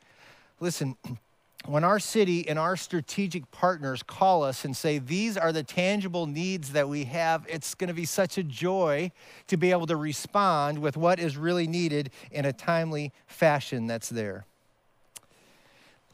Listen, 0.59 0.97
when 1.65 1.83
our 1.83 1.99
city 1.99 2.47
and 2.47 2.59
our 2.59 2.77
strategic 2.77 3.49
partners 3.49 4.03
call 4.03 4.43
us 4.43 4.65
and 4.65 4.77
say, 4.77 4.99
These 4.99 5.35
are 5.35 5.51
the 5.51 5.63
tangible 5.63 6.27
needs 6.27 6.73
that 6.73 6.87
we 6.87 7.05
have, 7.05 7.43
it's 7.49 7.73
going 7.73 7.87
to 7.87 7.93
be 7.93 8.05
such 8.05 8.37
a 8.37 8.43
joy 8.43 9.11
to 9.47 9.57
be 9.57 9.71
able 9.71 9.87
to 9.87 9.95
respond 9.95 10.77
with 10.77 10.95
what 10.95 11.19
is 11.19 11.37
really 11.37 11.65
needed 11.65 12.11
in 12.29 12.45
a 12.45 12.53
timely 12.53 13.11
fashion 13.25 13.87
that's 13.87 14.09
there. 14.09 14.45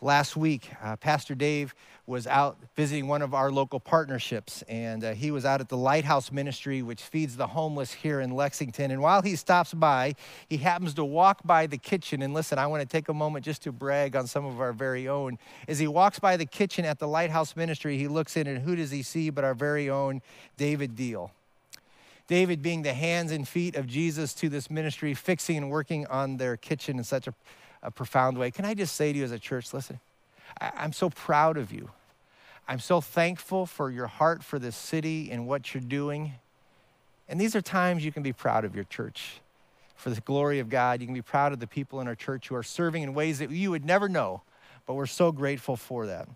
Last 0.01 0.36
week, 0.36 0.69
uh, 0.84 0.97
Pastor 0.97 1.36
Dave 1.36 1.73
was 2.05 2.27
out 2.27 2.58
visiting 2.75 3.08
one 3.08 3.21
of 3.21 3.34
our 3.34 3.49
local 3.49 3.79
partnerships, 3.79 4.62
and 4.67 5.03
uh, 5.03 5.13
he 5.13 5.31
was 5.31 5.45
out 5.45 5.62
at 5.62 5.69
the 5.69 5.77
Lighthouse 5.77 6.34
Ministry, 6.34 6.81
which 6.81 7.01
feeds 7.01 7.38
the 7.38 7.47
homeless 7.47 7.93
here 7.93 8.19
in 8.19 8.31
Lexington. 8.31 8.91
And 8.91 9.01
while 9.01 9.21
he 9.21 9.38
stops 9.38 9.73
by, 9.73 10.15
he 10.49 10.58
happens 10.58 10.93
to 10.95 11.05
walk 11.05 11.41
by 11.45 11.65
the 11.65 11.77
kitchen. 11.77 12.21
And 12.21 12.34
listen, 12.34 12.60
I 12.60 12.67
want 12.67 12.81
to 12.81 12.88
take 12.88 13.08
a 13.08 13.13
moment 13.13 13.45
just 13.45 13.63
to 13.63 13.71
brag 13.71 14.17
on 14.17 14.27
some 14.27 14.45
of 14.45 14.60
our 14.60 14.73
very 14.73 15.08
own. 15.08 15.39
As 15.67 15.79
he 15.79 15.88
walks 15.88 16.19
by 16.19 16.36
the 16.36 16.45
kitchen 16.45 16.84
at 16.84 16.99
the 16.99 17.08
Lighthouse 17.08 17.55
Ministry, 17.55 17.97
he 17.97 18.10
looks 18.10 18.36
in, 18.36 18.47
and 18.47 18.62
who 18.62 18.75
does 18.75 18.91
he 18.91 19.01
see 19.01 19.29
but 19.29 19.45
our 19.45 19.55
very 19.55 19.89
own 19.89 20.21
David 20.58 20.95
Deal? 20.95 21.31
David 22.27 22.62
being 22.62 22.81
the 22.81 22.93
hands 22.93 23.31
and 23.31 23.47
feet 23.47 23.75
of 23.75 23.88
Jesus 23.88 24.34
to 24.36 24.49
this 24.49 24.69
ministry, 24.69 25.13
fixing 25.13 25.58
and 25.58 25.69
working 25.69 26.05
on 26.08 26.38
their 26.38 26.58
kitchen 26.58 26.97
in 26.97 27.03
such 27.03 27.27
a, 27.27 27.34
a 27.85 27.91
profound 27.91 28.37
way. 28.37 28.51
Can 28.51 28.65
I 28.65 28.73
just 28.73 28.95
say 28.95 29.13
to 29.13 29.17
you 29.17 29.23
as 29.23 29.31
a 29.31 29.39
church, 29.39 29.73
listen, 29.73 29.99
I'm 30.59 30.91
so 30.91 31.09
proud 31.09 31.57
of 31.57 31.71
you. 31.71 31.89
I'm 32.67 32.79
so 32.79 32.99
thankful 32.99 33.65
for 33.65 33.91
your 33.91 34.07
heart 34.07 34.43
for 34.43 34.57
this 34.57 34.75
city 34.75 35.29
and 35.31 35.47
what 35.47 35.73
you're 35.73 35.83
doing. 35.83 36.33
And 37.29 37.39
these 37.39 37.55
are 37.55 37.61
times 37.61 38.03
you 38.03 38.11
can 38.11 38.23
be 38.23 38.33
proud 38.33 38.65
of 38.65 38.75
your 38.75 38.85
church. 38.85 39.41
For 39.95 40.09
the 40.09 40.19
glory 40.21 40.59
of 40.59 40.69
God, 40.69 40.99
you 40.99 41.07
can 41.07 41.13
be 41.13 41.21
proud 41.21 41.53
of 41.53 41.59
the 41.59 41.67
people 41.67 42.01
in 42.01 42.07
our 42.07 42.15
church 42.15 42.47
who 42.47 42.55
are 42.55 42.63
serving 42.63 43.03
in 43.03 43.13
ways 43.13 43.39
that 43.39 43.51
you 43.51 43.71
would 43.71 43.85
never 43.85 44.09
know, 44.09 44.41
but 44.85 44.95
we're 44.95 45.05
so 45.05 45.31
grateful 45.31 45.75
for 45.75 46.07
that. 46.07 46.27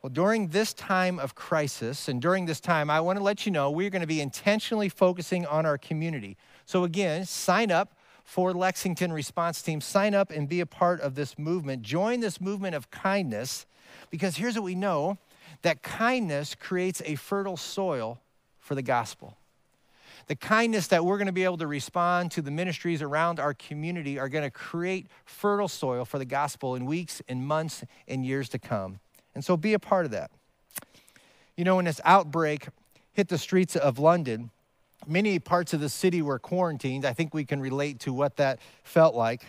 Well, 0.00 0.10
during 0.10 0.48
this 0.48 0.72
time 0.72 1.18
of 1.18 1.34
crisis 1.34 2.08
and 2.08 2.20
during 2.20 2.46
this 2.46 2.60
time, 2.60 2.90
I 2.90 3.00
want 3.00 3.18
to 3.18 3.22
let 3.22 3.46
you 3.46 3.52
know 3.52 3.70
we're 3.70 3.90
going 3.90 4.02
to 4.02 4.06
be 4.06 4.20
intentionally 4.20 4.88
focusing 4.88 5.46
on 5.46 5.66
our 5.66 5.78
community. 5.78 6.36
So, 6.66 6.84
again, 6.84 7.24
sign 7.24 7.70
up 7.70 7.96
for 8.24 8.52
Lexington 8.52 9.12
Response 9.12 9.62
Team. 9.62 9.80
Sign 9.80 10.14
up 10.14 10.30
and 10.30 10.48
be 10.48 10.60
a 10.60 10.66
part 10.66 11.00
of 11.00 11.14
this 11.14 11.38
movement. 11.38 11.82
Join 11.82 12.20
this 12.20 12.40
movement 12.40 12.74
of 12.74 12.90
kindness 12.90 13.66
because 14.10 14.36
here's 14.36 14.54
what 14.54 14.64
we 14.64 14.74
know 14.74 15.18
that 15.62 15.82
kindness 15.82 16.54
creates 16.54 17.00
a 17.04 17.14
fertile 17.14 17.56
soil 17.56 18.20
for 18.58 18.74
the 18.74 18.82
gospel. 18.82 19.36
The 20.26 20.36
kindness 20.36 20.86
that 20.88 21.04
we're 21.04 21.18
going 21.18 21.26
to 21.26 21.32
be 21.32 21.44
able 21.44 21.58
to 21.58 21.66
respond 21.66 22.30
to 22.32 22.42
the 22.42 22.50
ministries 22.50 23.02
around 23.02 23.38
our 23.38 23.52
community 23.52 24.18
are 24.18 24.28
going 24.28 24.44
to 24.44 24.50
create 24.50 25.06
fertile 25.26 25.68
soil 25.68 26.04
for 26.06 26.18
the 26.18 26.24
gospel 26.24 26.74
in 26.74 26.86
weeks 26.86 27.20
and 27.28 27.46
months 27.46 27.84
and 28.08 28.24
years 28.24 28.48
to 28.50 28.58
come. 28.58 29.00
And 29.34 29.44
so 29.44 29.56
be 29.56 29.74
a 29.74 29.78
part 29.78 30.06
of 30.06 30.12
that. 30.12 30.30
You 31.56 31.64
know, 31.64 31.76
when 31.76 31.84
this 31.84 32.00
outbreak 32.04 32.68
hit 33.12 33.28
the 33.28 33.38
streets 33.38 33.76
of 33.76 33.98
London, 33.98 34.50
many 35.06 35.38
parts 35.38 35.72
of 35.72 35.80
the 35.80 35.88
city 35.88 36.22
were 36.22 36.38
quarantined. 36.38 37.04
I 37.04 37.12
think 37.12 37.34
we 37.34 37.44
can 37.44 37.60
relate 37.60 38.00
to 38.00 38.12
what 38.12 38.36
that 38.36 38.58
felt 38.82 39.14
like. 39.14 39.44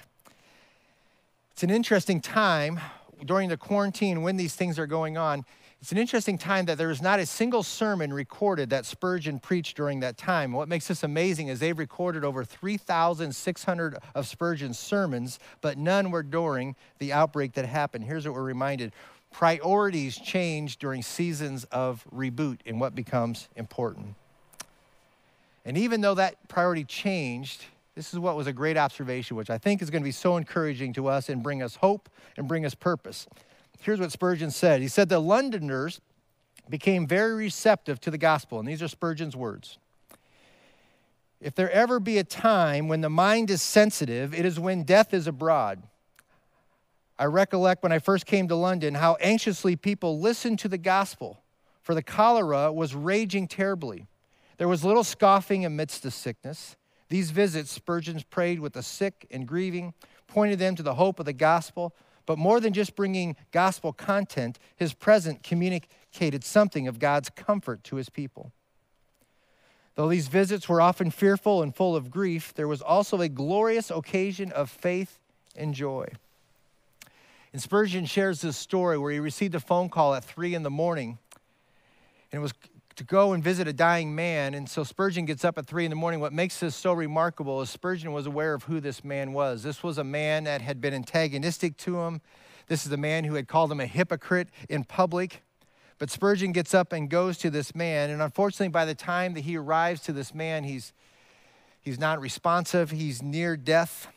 It's 1.53 1.63
an 1.63 1.69
interesting 1.69 2.19
time 2.19 2.79
during 3.23 3.49
the 3.49 3.57
quarantine 3.57 4.21
when 4.21 4.37
these 4.37 4.55
things 4.55 4.77
are 4.77 4.87
going 4.87 5.17
on. 5.17 5.45
It's 5.81 5.91
an 5.91 5.97
interesting 5.97 6.37
time 6.37 6.65
that 6.65 6.77
there 6.77 6.89
is 6.89 7.01
not 7.01 7.19
a 7.19 7.25
single 7.25 7.61
sermon 7.61 8.11
recorded 8.11 8.71
that 8.71 8.85
Spurgeon 8.85 9.39
preached 9.39 9.77
during 9.77 9.99
that 9.99 10.17
time. 10.17 10.51
What 10.51 10.67
makes 10.67 10.87
this 10.87 11.03
amazing 11.03 11.49
is 11.49 11.59
they've 11.59 11.77
recorded 11.77 12.23
over 12.23 12.43
3,600 12.43 13.97
of 14.15 14.27
Spurgeon's 14.27 14.79
sermons, 14.79 15.37
but 15.61 15.77
none 15.77 16.09
were 16.09 16.23
during 16.23 16.75
the 16.97 17.13
outbreak 17.13 17.53
that 17.53 17.65
happened. 17.65 18.05
Here's 18.05 18.25
what 18.25 18.33
we're 18.33 18.41
reminded 18.41 18.93
priorities 19.31 20.17
change 20.17 20.77
during 20.77 21.03
seasons 21.03 21.65
of 21.65 22.05
reboot 22.11 22.59
and 22.65 22.79
what 22.79 22.95
becomes 22.95 23.49
important. 23.55 24.15
And 25.65 25.77
even 25.77 26.01
though 26.01 26.13
that 26.13 26.47
priority 26.47 26.83
changed, 26.83 27.65
this 27.95 28.13
is 28.13 28.19
what 28.19 28.35
was 28.35 28.45
a 28.45 28.53
great 28.53 28.77
observation, 28.77 29.35
which 29.35 29.49
I 29.49 29.57
think 29.57 29.81
is 29.81 29.89
going 29.89 30.03
to 30.03 30.07
be 30.07 30.11
so 30.11 30.37
encouraging 30.37 30.93
to 30.93 31.07
us 31.07 31.27
and 31.27 31.41
bring 31.41 31.63
us 31.63 31.77
hope 31.77 32.09
and 32.37 32.47
bring 32.47 32.65
us 32.65 32.75
purpose. 32.75 33.27
Here's 33.81 33.99
what 33.99 34.11
Spurgeon 34.11 34.51
said 34.51 34.81
He 34.81 34.87
said, 34.87 35.09
The 35.09 35.19
Londoners 35.19 36.01
became 36.69 37.07
very 37.07 37.33
receptive 37.33 37.99
to 38.01 38.11
the 38.11 38.17
gospel. 38.17 38.59
And 38.59 38.67
these 38.67 38.81
are 38.81 38.87
Spurgeon's 38.87 39.35
words. 39.35 39.77
If 41.41 41.53
there 41.53 41.69
ever 41.71 41.99
be 41.99 42.17
a 42.17 42.23
time 42.23 42.87
when 42.87 43.01
the 43.01 43.09
mind 43.09 43.49
is 43.49 43.61
sensitive, 43.61 44.33
it 44.33 44.45
is 44.45 44.59
when 44.59 44.83
death 44.83 45.13
is 45.13 45.27
abroad. 45.27 45.83
I 47.17 47.25
recollect 47.25 47.83
when 47.83 47.91
I 47.91 47.99
first 47.99 48.25
came 48.25 48.47
to 48.47 48.55
London 48.55 48.95
how 48.95 49.15
anxiously 49.15 49.75
people 49.75 50.19
listened 50.19 50.59
to 50.59 50.67
the 50.67 50.77
gospel, 50.77 51.39
for 51.81 51.93
the 51.93 52.03
cholera 52.03 52.73
was 52.73 52.95
raging 52.95 53.47
terribly. 53.47 54.07
There 54.57 54.67
was 54.67 54.83
little 54.83 55.03
scoffing 55.03 55.65
amidst 55.65 56.03
the 56.03 56.11
sickness. 56.11 56.75
These 57.09 57.31
visits, 57.31 57.71
Spurgeon 57.71 58.21
prayed 58.29 58.59
with 58.59 58.73
the 58.73 58.83
sick 58.83 59.27
and 59.29 59.47
grieving, 59.47 59.93
pointed 60.27 60.59
them 60.59 60.75
to 60.75 60.83
the 60.83 60.95
hope 60.95 61.19
of 61.19 61.25
the 61.25 61.33
gospel. 61.33 61.93
But 62.25 62.37
more 62.37 62.59
than 62.59 62.73
just 62.73 62.95
bringing 62.95 63.35
gospel 63.51 63.93
content, 63.93 64.57
his 64.75 64.93
presence 64.93 65.39
communicated 65.43 66.43
something 66.43 66.87
of 66.87 66.99
God's 66.99 67.29
comfort 67.29 67.83
to 67.85 67.97
his 67.97 68.09
people. 68.09 68.51
Though 69.95 70.09
these 70.09 70.27
visits 70.27 70.67
were 70.67 70.81
often 70.81 71.11
fearful 71.11 71.61
and 71.61 71.73
full 71.73 71.95
of 71.95 72.11
grief, 72.11 72.53
there 72.53 72.67
was 72.67 72.81
also 72.81 73.21
a 73.21 73.29
glorious 73.29 73.89
occasion 73.89 74.51
of 74.51 74.69
faith 74.69 75.19
and 75.55 75.73
joy. 75.73 76.07
And 77.53 77.61
Spurgeon 77.61 78.05
shares 78.05 78.41
this 78.41 78.57
story 78.57 78.97
where 78.97 79.13
he 79.13 79.19
received 79.19 79.55
a 79.55 79.59
phone 79.61 79.87
call 79.87 80.13
at 80.13 80.25
three 80.25 80.53
in 80.53 80.63
the 80.63 80.69
morning, 80.69 81.17
and 82.31 82.39
it 82.39 82.41
was 82.41 82.53
to 82.95 83.03
go 83.03 83.33
and 83.33 83.43
visit 83.43 83.67
a 83.67 83.73
dying 83.73 84.15
man. 84.15 84.53
And 84.53 84.69
so 84.69 84.83
Spurgeon 84.83 85.25
gets 85.25 85.43
up 85.43 85.57
at 85.57 85.65
three 85.65 85.85
in 85.85 85.89
the 85.89 85.95
morning. 85.95 86.19
What 86.19 86.33
makes 86.33 86.59
this 86.59 86.75
so 86.75 86.93
remarkable 86.93 87.61
is 87.61 87.69
Spurgeon 87.69 88.13
was 88.13 88.25
aware 88.25 88.53
of 88.53 88.63
who 88.63 88.79
this 88.79 89.03
man 89.03 89.33
was. 89.33 89.63
This 89.63 89.83
was 89.83 89.97
a 89.97 90.03
man 90.03 90.45
that 90.45 90.61
had 90.61 90.79
been 90.79 90.93
antagonistic 90.93 91.77
to 91.77 91.99
him. 92.01 92.21
This 92.67 92.85
is 92.85 92.91
a 92.91 92.97
man 92.97 93.25
who 93.25 93.35
had 93.35 93.47
called 93.47 93.71
him 93.71 93.79
a 93.79 93.85
hypocrite 93.85 94.47
in 94.69 94.83
public. 94.85 95.41
But 95.97 96.09
Spurgeon 96.09 96.51
gets 96.51 96.73
up 96.73 96.93
and 96.93 97.09
goes 97.09 97.37
to 97.39 97.49
this 97.49 97.75
man. 97.75 98.09
And 98.09 98.21
unfortunately, 98.21 98.69
by 98.69 98.85
the 98.85 98.95
time 98.95 99.33
that 99.33 99.41
he 99.41 99.57
arrives 99.57 100.01
to 100.01 100.13
this 100.13 100.33
man, 100.33 100.63
he's, 100.63 100.93
he's 101.81 101.99
not 101.99 102.19
responsive, 102.19 102.91
he's 102.91 103.21
near 103.21 103.55
death. 103.55 104.07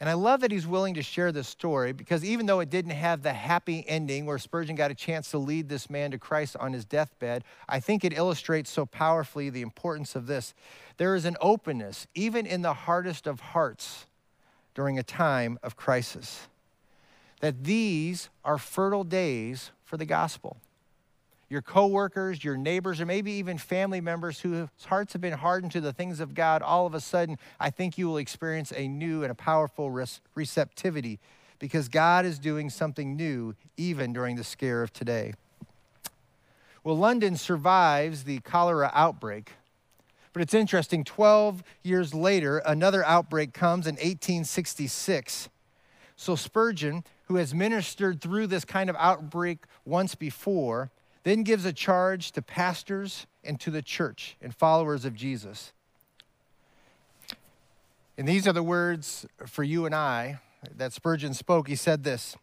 And 0.00 0.08
I 0.08 0.12
love 0.12 0.42
that 0.42 0.52
he's 0.52 0.66
willing 0.66 0.94
to 0.94 1.02
share 1.02 1.32
this 1.32 1.48
story 1.48 1.92
because 1.92 2.24
even 2.24 2.46
though 2.46 2.60
it 2.60 2.70
didn't 2.70 2.92
have 2.92 3.22
the 3.22 3.32
happy 3.32 3.84
ending 3.88 4.26
where 4.26 4.38
Spurgeon 4.38 4.76
got 4.76 4.92
a 4.92 4.94
chance 4.94 5.32
to 5.32 5.38
lead 5.38 5.68
this 5.68 5.90
man 5.90 6.12
to 6.12 6.18
Christ 6.18 6.56
on 6.56 6.72
his 6.72 6.84
deathbed, 6.84 7.42
I 7.68 7.80
think 7.80 8.04
it 8.04 8.16
illustrates 8.16 8.70
so 8.70 8.86
powerfully 8.86 9.50
the 9.50 9.62
importance 9.62 10.14
of 10.14 10.28
this. 10.28 10.54
There 10.98 11.16
is 11.16 11.24
an 11.24 11.36
openness, 11.40 12.06
even 12.14 12.46
in 12.46 12.62
the 12.62 12.74
hardest 12.74 13.26
of 13.26 13.40
hearts, 13.40 14.06
during 14.74 14.98
a 14.98 15.02
time 15.02 15.58
of 15.64 15.76
crisis. 15.76 16.46
That 17.40 17.64
these 17.64 18.28
are 18.44 18.58
fertile 18.58 19.04
days 19.04 19.72
for 19.84 19.96
the 19.96 20.06
gospel 20.06 20.58
your 21.50 21.62
coworkers, 21.62 22.44
your 22.44 22.56
neighbors, 22.56 23.00
or 23.00 23.06
maybe 23.06 23.32
even 23.32 23.56
family 23.56 24.00
members 24.00 24.40
whose 24.40 24.68
hearts 24.84 25.14
have 25.14 25.22
been 25.22 25.32
hardened 25.32 25.72
to 25.72 25.80
the 25.80 25.92
things 25.92 26.20
of 26.20 26.34
God, 26.34 26.60
all 26.60 26.86
of 26.86 26.94
a 26.94 27.00
sudden, 27.00 27.38
I 27.58 27.70
think 27.70 27.96
you 27.96 28.06
will 28.06 28.18
experience 28.18 28.72
a 28.76 28.86
new 28.86 29.22
and 29.22 29.32
a 29.32 29.34
powerful 29.34 29.90
receptivity 30.34 31.18
because 31.58 31.88
God 31.88 32.26
is 32.26 32.38
doing 32.38 32.68
something 32.68 33.16
new 33.16 33.54
even 33.76 34.12
during 34.12 34.36
the 34.36 34.44
scare 34.44 34.82
of 34.82 34.92
today. 34.92 35.32
Well, 36.84 36.96
London 36.96 37.36
survives 37.36 38.24
the 38.24 38.40
cholera 38.40 38.90
outbreak, 38.94 39.52
but 40.32 40.42
it's 40.42 40.54
interesting 40.54 41.02
12 41.02 41.64
years 41.82 42.14
later, 42.14 42.58
another 42.58 43.04
outbreak 43.04 43.52
comes 43.52 43.86
in 43.86 43.94
1866. 43.94 45.48
So 46.14 46.36
Spurgeon, 46.36 47.04
who 47.24 47.36
has 47.36 47.54
ministered 47.54 48.20
through 48.20 48.48
this 48.48 48.64
kind 48.64 48.90
of 48.90 48.96
outbreak 48.98 49.60
once 49.84 50.14
before, 50.14 50.90
then 51.24 51.42
gives 51.42 51.64
a 51.64 51.72
charge 51.72 52.32
to 52.32 52.42
pastors 52.42 53.26
and 53.44 53.60
to 53.60 53.70
the 53.70 53.82
church 53.82 54.36
and 54.40 54.54
followers 54.54 55.04
of 55.04 55.14
Jesus. 55.14 55.72
And 58.16 58.26
these 58.26 58.48
are 58.48 58.52
the 58.52 58.62
words 58.62 59.26
for 59.46 59.62
you 59.62 59.86
and 59.86 59.94
I 59.94 60.40
that 60.76 60.92
Spurgeon 60.92 61.34
spoke. 61.34 61.68
He 61.68 61.76
said 61.76 62.04
this 62.04 62.36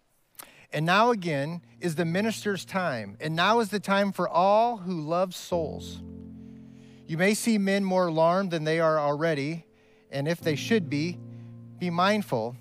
And 0.71 0.85
now 0.85 1.11
again 1.11 1.61
is 1.81 1.95
the 1.95 2.05
minister's 2.05 2.65
time, 2.65 3.17
and 3.19 3.35
now 3.35 3.59
is 3.59 3.69
the 3.69 3.79
time 3.79 4.11
for 4.11 4.29
all 4.29 4.77
who 4.77 5.01
love 5.01 5.35
souls. 5.35 6.01
You 7.07 7.17
may 7.17 7.33
see 7.33 7.57
men 7.57 7.83
more 7.83 8.07
alarmed 8.07 8.51
than 8.51 8.63
they 8.63 8.79
are 8.79 8.99
already, 8.99 9.65
and 10.09 10.27
if 10.27 10.39
they 10.39 10.55
should 10.55 10.89
be, 10.89 11.19
be 11.77 11.89
mindful 11.89 12.55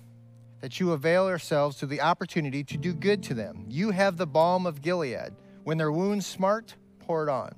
that 0.59 0.79
you 0.79 0.91
avail 0.91 1.29
yourselves 1.29 1.77
to 1.77 1.85
the 1.85 2.01
opportunity 2.01 2.63
to 2.63 2.77
do 2.77 2.93
good 2.93 3.23
to 3.23 3.33
them. 3.33 3.65
You 3.69 3.91
have 3.91 4.17
the 4.17 4.27
balm 4.27 4.65
of 4.65 4.81
Gilead 4.81 5.33
when 5.65 5.79
their 5.79 5.91
wounds 5.91 6.27
smart, 6.27 6.75
pour 6.99 7.23
it 7.23 7.29
on. 7.29 7.51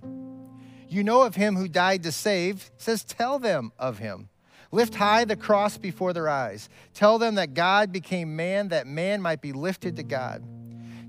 You 0.87 1.03
know 1.03 1.23
of 1.23 1.35
him 1.35 1.57
who 1.57 1.67
died 1.67 2.03
to 2.03 2.11
save, 2.13 2.71
says, 2.77 3.03
tell 3.03 3.37
them 3.37 3.73
of 3.77 3.97
him. 3.97 4.29
Lift 4.71 4.95
high 4.95 5.25
the 5.25 5.35
cross 5.35 5.77
before 5.77 6.13
their 6.13 6.29
eyes. 6.29 6.69
Tell 6.93 7.19
them 7.19 7.35
that 7.35 7.53
God 7.53 7.91
became 7.91 8.37
man, 8.37 8.69
that 8.69 8.87
man 8.87 9.21
might 9.21 9.41
be 9.41 9.51
lifted 9.51 9.97
to 9.97 10.03
God. 10.03 10.41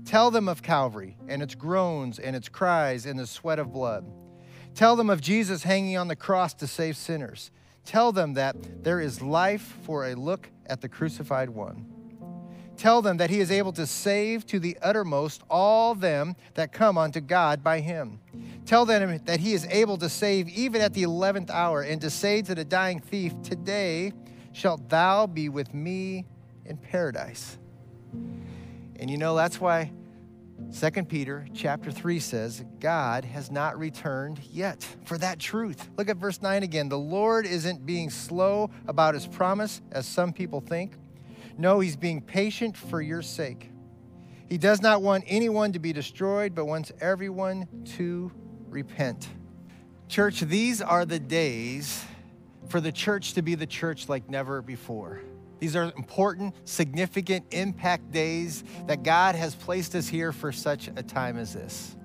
Tell 0.05 0.29
them 0.29 0.49
of 0.49 0.61
Calvary 0.61 1.17
and 1.29 1.41
its 1.41 1.55
groans 1.55 2.19
and 2.19 2.35
its 2.35 2.49
cries 2.49 3.05
and 3.05 3.17
the 3.17 3.27
sweat 3.27 3.59
of 3.59 3.71
blood. 3.71 4.05
Tell 4.75 4.97
them 4.97 5.09
of 5.09 5.21
Jesus 5.21 5.63
hanging 5.63 5.95
on 5.95 6.09
the 6.09 6.17
cross 6.17 6.53
to 6.55 6.67
save 6.67 6.97
sinners. 6.97 7.49
Tell 7.85 8.11
them 8.11 8.33
that 8.33 8.83
there 8.83 8.99
is 8.99 9.21
life 9.21 9.77
for 9.83 10.05
a 10.05 10.15
look 10.15 10.49
at 10.65 10.81
the 10.81 10.89
crucified 10.89 11.49
one. 11.49 11.85
Tell 12.79 13.01
them 13.01 13.17
that 13.17 13.29
he 13.29 13.41
is 13.41 13.51
able 13.51 13.73
to 13.73 13.85
save 13.85 14.45
to 14.45 14.57
the 14.57 14.77
uttermost 14.81 15.43
all 15.49 15.93
them 15.93 16.37
that 16.53 16.71
come 16.71 16.97
unto 16.97 17.19
God 17.19 17.61
by 17.61 17.81
him. 17.81 18.21
Tell 18.65 18.85
them 18.85 19.19
that 19.25 19.41
he 19.41 19.51
is 19.51 19.65
able 19.65 19.97
to 19.97 20.07
save 20.07 20.47
even 20.47 20.79
at 20.79 20.93
the 20.93 21.03
eleventh 21.03 21.51
hour, 21.51 21.81
and 21.81 21.99
to 21.99 22.09
say 22.09 22.41
to 22.41 22.55
the 22.55 22.63
dying 22.63 23.01
thief, 23.01 23.33
Today 23.43 24.13
shalt 24.53 24.87
thou 24.87 25.27
be 25.27 25.49
with 25.49 25.73
me 25.73 26.25
in 26.63 26.77
paradise. 26.77 27.57
And 28.95 29.11
you 29.11 29.17
know, 29.17 29.35
that's 29.35 29.59
why 29.59 29.91
2 30.73 31.03
Peter 31.03 31.45
chapter 31.53 31.91
3 31.91 32.17
says, 32.21 32.63
God 32.79 33.25
has 33.25 33.51
not 33.51 33.77
returned 33.77 34.39
yet 34.49 34.87
for 35.03 35.17
that 35.17 35.37
truth. 35.37 35.89
Look 35.97 36.07
at 36.07 36.15
verse 36.15 36.41
9 36.41 36.63
again. 36.63 36.87
The 36.87 36.97
Lord 36.97 37.45
isn't 37.45 37.85
being 37.85 38.09
slow 38.09 38.69
about 38.87 39.15
his 39.15 39.27
promise, 39.27 39.81
as 39.91 40.07
some 40.07 40.31
people 40.31 40.61
think 40.61 40.93
no, 41.59 41.81
he's 41.81 41.97
being 41.97 42.21
patient 42.21 42.77
for 42.77 43.01
your 43.01 43.21
sake. 43.21 43.69
He 44.47 44.57
does 44.57 44.81
not 44.81 45.01
want 45.01 45.25
anyone 45.27 45.73
to 45.73 45.79
be 45.79 45.91
destroyed, 45.91 46.55
but 46.55 46.65
wants 46.65 46.93
everyone 47.01 47.67
to 47.97 48.31
repent. 48.69 49.27
Church, 50.07 50.39
these 50.39 50.81
are 50.81 51.05
the 51.05 51.19
days 51.19 52.05
for 52.69 52.79
the 52.79 52.93
church 52.93 53.33
to 53.33 53.41
be 53.41 53.55
the 53.55 53.67
church 53.67 54.07
like 54.07 54.29
never 54.29 54.61
before. 54.61 55.21
These 55.59 55.75
are 55.75 55.91
important, 55.97 56.55
significant 56.63 57.45
impact 57.51 58.09
days 58.09 58.63
that 58.87 59.03
God 59.03 59.35
has 59.35 59.53
placed 59.53 59.95
us 59.95 60.07
here 60.07 60.31
for 60.31 60.53
such 60.53 60.87
a 60.95 61.03
time 61.03 61.37
as 61.37 61.53
this. 61.53 61.97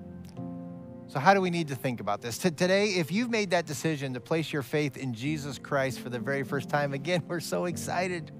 So, 1.07 1.21
how 1.21 1.33
do 1.33 1.41
we 1.41 1.51
need 1.51 1.69
to 1.69 1.77
think 1.77 2.01
about 2.01 2.21
this? 2.21 2.39
Today, 2.39 2.89
if 2.89 3.13
you've 3.13 3.31
made 3.31 3.51
that 3.51 3.67
decision 3.67 4.15
to 4.15 4.21
place 4.21 4.53
your 4.53 4.63
faith 4.63 4.97
in 4.97 5.15
Jesus 5.15 5.59
Christ 5.59 6.01
for 6.01 6.09
the 6.09 6.19
very 6.19 6.43
first 6.43 6.69
time, 6.69 6.93
again, 6.93 7.23
we're 7.29 7.39
so 7.39 7.67
excited. 7.67 8.33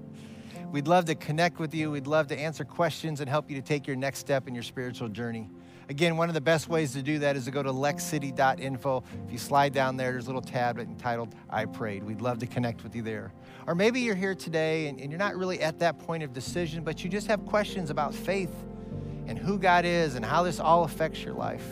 We'd 0.71 0.87
love 0.87 1.05
to 1.05 1.15
connect 1.15 1.59
with 1.59 1.73
you. 1.73 1.91
We'd 1.91 2.07
love 2.07 2.27
to 2.27 2.37
answer 2.37 2.65
questions 2.65 3.21
and 3.21 3.29
help 3.29 3.49
you 3.49 3.55
to 3.55 3.61
take 3.61 3.87
your 3.87 3.95
next 3.95 4.19
step 4.19 4.47
in 4.47 4.53
your 4.53 4.63
spiritual 4.63 5.07
journey. 5.09 5.49
Again, 5.87 6.17
one 6.17 6.29
of 6.29 6.33
the 6.33 6.41
best 6.41 6.67
ways 6.67 6.93
to 6.93 7.03
do 7.03 7.19
that 7.19 7.35
is 7.35 7.45
to 7.45 7.51
go 7.51 7.61
to 7.61 7.71
lexcity.info. 7.71 9.03
If 9.25 9.31
you 9.31 9.37
slide 9.37 9.73
down 9.73 9.97
there, 9.97 10.11
there's 10.11 10.25
a 10.25 10.27
little 10.27 10.41
tab 10.41 10.79
entitled 10.79 11.35
I 11.49 11.65
Prayed. 11.65 12.03
We'd 12.03 12.21
love 12.21 12.39
to 12.39 12.47
connect 12.47 12.83
with 12.83 12.95
you 12.95 13.03
there. 13.03 13.31
Or 13.67 13.75
maybe 13.75 13.99
you're 14.01 14.15
here 14.15 14.35
today 14.35 14.87
and, 14.87 14.99
and 14.99 15.11
you're 15.11 15.19
not 15.19 15.35
really 15.35 15.61
at 15.61 15.79
that 15.79 15.99
point 15.99 16.23
of 16.23 16.33
decision, 16.33 16.83
but 16.83 17.03
you 17.03 17.09
just 17.09 17.27
have 17.27 17.45
questions 17.45 17.89
about 17.89 18.15
faith 18.15 18.53
and 19.27 19.37
who 19.37 19.59
God 19.59 19.85
is 19.85 20.15
and 20.15 20.25
how 20.25 20.43
this 20.43 20.59
all 20.59 20.83
affects 20.83 21.23
your 21.23 21.33
life. 21.33 21.65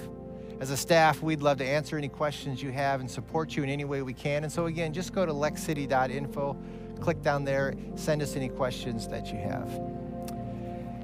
As 0.59 0.69
a 0.69 0.77
staff, 0.77 1.21
we'd 1.21 1.41
love 1.41 1.57
to 1.57 1.65
answer 1.65 1.97
any 1.97 2.07
questions 2.07 2.61
you 2.61 2.71
have 2.71 2.99
and 2.99 3.09
support 3.09 3.55
you 3.55 3.63
in 3.63 3.69
any 3.69 3.83
way 3.83 4.01
we 4.01 4.13
can. 4.13 4.43
And 4.43 4.51
so, 4.51 4.67
again, 4.67 4.93
just 4.93 5.11
go 5.11 5.25
to 5.25 5.33
lexcity.info 5.33 6.57
click 6.99 7.21
down 7.21 7.43
there, 7.43 7.75
send 7.95 8.21
us 8.21 8.35
any 8.35 8.49
questions 8.49 9.07
that 9.07 9.27
you 9.27 9.37
have. 9.37 9.69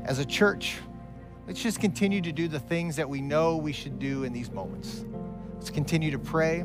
As 0.06 0.20
a 0.20 0.26
church, 0.26 0.78
let's 1.48 1.62
just 1.62 1.80
continue 1.80 2.22
to 2.22 2.32
do 2.32 2.48
the 2.48 2.60
things 2.60 2.96
that 2.96 3.10
we 3.10 3.22
know 3.22 3.58
we 3.58 3.74
should 3.74 4.00
do 4.00 4.24
in 4.24 4.34
these 4.34 4.52
moments. 4.52 5.06
Let's 5.56 5.70
continue 5.70 6.12
to 6.12 6.20
pray. 6.20 6.64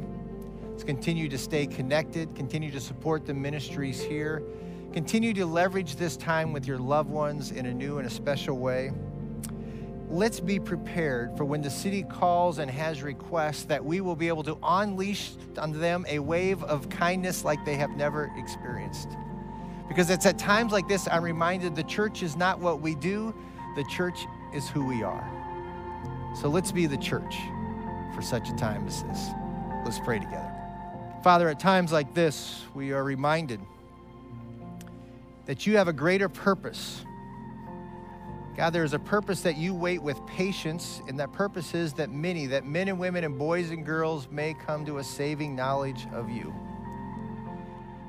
Let's 0.71 0.85
continue 0.85 1.29
to 1.29 1.39
stay 1.39 1.67
connected, 1.67 2.35
continue 2.35 2.71
to 2.73 2.81
support 2.81 3.27
the 3.27 3.35
ministries 3.35 4.03
here. 4.03 4.43
Continue 4.93 5.33
to 5.35 5.47
leverage 5.47 5.97
this 5.97 6.17
time 6.17 6.53
with 6.53 6.67
your 6.67 6.79
loved 6.79 7.11
ones 7.11 7.51
in 7.51 7.67
a 7.67 7.75
new 7.75 7.99
and 7.99 8.07
a 8.07 8.11
special 8.11 8.59
way. 8.59 8.93
Let's 10.15 10.39
be 10.39 10.61
prepared 10.61 11.37
for 11.37 11.45
when 11.45 11.61
the 11.61 11.69
city 11.69 12.05
calls 12.05 12.61
and 12.61 12.71
has 12.71 13.03
requests 13.03 13.65
that 13.65 13.85
we 13.85 14.01
will 14.01 14.15
be 14.15 14.29
able 14.29 14.45
to 14.45 14.57
unleash 14.63 15.33
on 15.59 15.73
them 15.73 16.07
a 16.09 16.21
wave 16.21 16.63
of 16.63 16.89
kindness 16.89 17.45
like 17.45 17.65
they 17.65 17.75
have 17.75 17.91
never 17.97 18.31
experienced. 18.37 19.09
Because 19.89 20.11
it's 20.11 20.25
at 20.25 20.39
times 20.39 20.71
like 20.71 20.87
this 20.87 21.09
I'm 21.11 21.25
reminded 21.25 21.75
the 21.75 21.83
church 21.83 22.23
is 22.23 22.37
not 22.37 22.61
what 22.61 22.81
we 22.81 22.95
do, 22.95 23.35
the 23.75 23.83
church 23.91 24.21
is 24.55 24.69
who 24.69 24.87
we 24.87 25.03
are. 25.03 25.29
So 26.41 26.49
let's 26.49 26.71
be 26.71 26.87
the 26.87 26.97
church 26.97 27.35
for 28.15 28.23
such 28.23 28.49
a 28.51 28.55
time 28.55 28.87
as 28.87 29.03
this. 29.03 29.31
Let's 29.85 29.99
pray 29.99 30.21
together. 30.21 30.53
Father, 31.25 31.49
at 31.49 31.59
times 31.59 31.91
like 31.91 32.15
this, 32.15 32.63
we 32.73 32.93
are 32.93 33.03
reminded 33.03 33.59
that 35.47 35.67
you 35.67 35.77
have 35.77 35.89
a 35.89 35.93
greater 35.93 36.29
purpose 36.29 37.05
God, 38.57 38.73
there 38.73 38.85
is 38.85 38.93
a 38.93 39.01
purpose 39.01 39.41
that 39.41 39.57
you 39.57 39.75
wait 39.75 40.01
with 40.01 40.25
patience, 40.27 41.03
and 41.09 41.19
that 41.19 41.33
purpose 41.33 41.75
is 41.75 41.93
that 41.95 42.11
many, 42.11 42.47
that 42.47 42.65
men 42.65 42.87
and 42.87 43.01
women 43.01 43.25
and 43.25 43.37
boys 43.37 43.71
and 43.71 43.85
girls 43.85 44.29
may 44.31 44.55
come 44.55 44.87
to 44.87 44.99
a 44.99 45.05
saving 45.05 45.57
knowledge 45.57 46.07
of 46.13 46.31
you. 46.31 46.55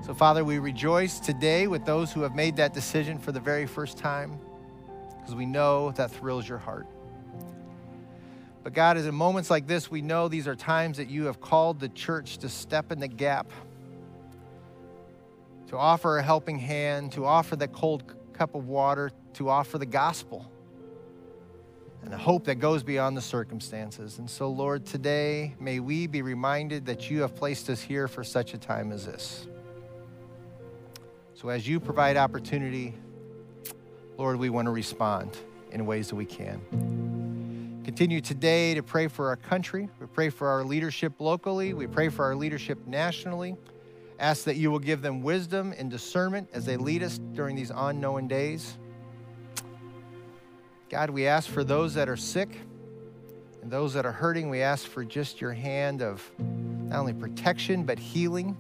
So, 0.06 0.14
Father, 0.14 0.46
we 0.46 0.60
rejoice 0.60 1.20
today 1.20 1.66
with 1.66 1.84
those 1.84 2.14
who 2.14 2.22
have 2.22 2.36
made 2.36 2.58
that 2.58 2.76
decision 2.76 3.18
for 3.18 3.32
the 3.32 3.40
very 3.40 3.66
first 3.66 3.98
time 3.98 4.40
because 5.18 5.34
we 5.34 5.48
know 5.48 5.90
that 5.94 6.12
thrills 6.12 6.48
your 6.48 6.60
heart. 6.60 6.86
But, 8.64 8.74
God, 8.74 8.98
as 8.98 9.08
in 9.08 9.16
moments 9.16 9.50
like 9.50 9.66
this, 9.66 9.90
we 9.90 10.04
know 10.04 10.28
these 10.28 10.48
are 10.48 10.56
times 10.56 10.98
that 10.98 11.10
you 11.10 11.26
have 11.26 11.42
called 11.42 11.80
the 11.80 11.90
church 11.90 12.38
to 12.40 12.50
step 12.50 12.92
in 12.92 13.00
the 13.00 13.08
gap, 13.08 13.52
to 15.70 15.78
offer 15.78 16.20
a 16.20 16.24
helping 16.24 16.60
hand, 16.60 17.14
to 17.14 17.26
offer 17.26 17.56
that 17.56 17.74
cold 17.74 18.14
cup 18.34 18.54
of 18.54 18.68
water, 18.68 19.10
to 19.36 19.50
offer 19.50 19.78
the 19.78 19.86
gospel 19.86 20.50
and 22.04 22.14
a 22.14 22.18
hope 22.18 22.46
that 22.46 22.56
goes 22.56 22.84
beyond 22.84 23.18
the 23.18 23.22
circumstances. 23.22 24.20
And 24.20 24.30
so, 24.30 24.50
Lord, 24.50 24.86
today 24.86 25.56
may 25.60 25.80
we 25.80 26.08
be 26.08 26.22
reminded 26.22 26.86
that 26.86 27.10
you 27.10 27.22
have 27.22 27.36
placed 27.36 27.70
us 27.70 27.82
here 27.82 28.08
for 28.08 28.24
such 28.24 28.54
a 28.54 28.58
time 28.58 28.92
as 28.92 29.06
this. 29.06 29.48
So, 31.34 31.50
as 31.50 31.68
you 31.68 31.80
provide 31.80 32.16
opportunity, 32.16 32.94
Lord, 34.18 34.38
we 34.38 34.50
want 34.50 34.68
to 34.68 34.72
respond 34.72 35.38
in 35.72 35.86
ways 35.86 36.10
that 36.10 36.16
we 36.16 36.26
can. 36.26 37.82
Continue 37.84 38.22
today 38.22 38.74
to 38.76 38.84
pray 38.84 39.08
for 39.08 39.28
our 39.28 39.36
country. 39.36 39.90
We 40.00 40.08
pray 40.08 40.30
for 40.30 40.48
our 40.48 40.64
leadership 40.64 41.14
locally. 41.20 41.74
We 41.74 41.88
pray 41.88 42.10
for 42.10 42.24
our 42.26 42.36
leadership 42.36 42.86
nationally. 42.88 43.56
Ask 44.20 44.46
that 44.46 44.56
you 44.56 44.72
will 44.72 44.80
give 44.80 45.02
them 45.02 45.22
wisdom 45.22 45.74
and 45.78 45.92
discernment 45.92 46.50
as 46.54 46.66
they 46.66 46.78
lead 46.78 47.04
us 47.04 47.20
during 47.34 47.56
these 47.56 47.72
unknown 47.76 48.28
days. 48.28 48.78
God, 50.90 51.10
we 51.10 51.28
ask 51.28 51.50
for 51.50 51.64
those 51.64 51.96
that 51.96 52.08
are 52.08 52.18
sick 52.18 52.50
and 53.62 53.72
those 53.72 53.94
that 53.96 54.06
are 54.06 54.12
hurting. 54.12 54.50
We 54.50 54.62
ask 54.62 54.88
for 54.88 55.04
just 55.04 55.42
your 55.42 55.54
hand 55.54 56.02
of 56.02 56.24
not 56.40 57.00
only 57.00 57.14
protection, 57.14 57.84
but 57.84 57.98
healing. 57.98 58.56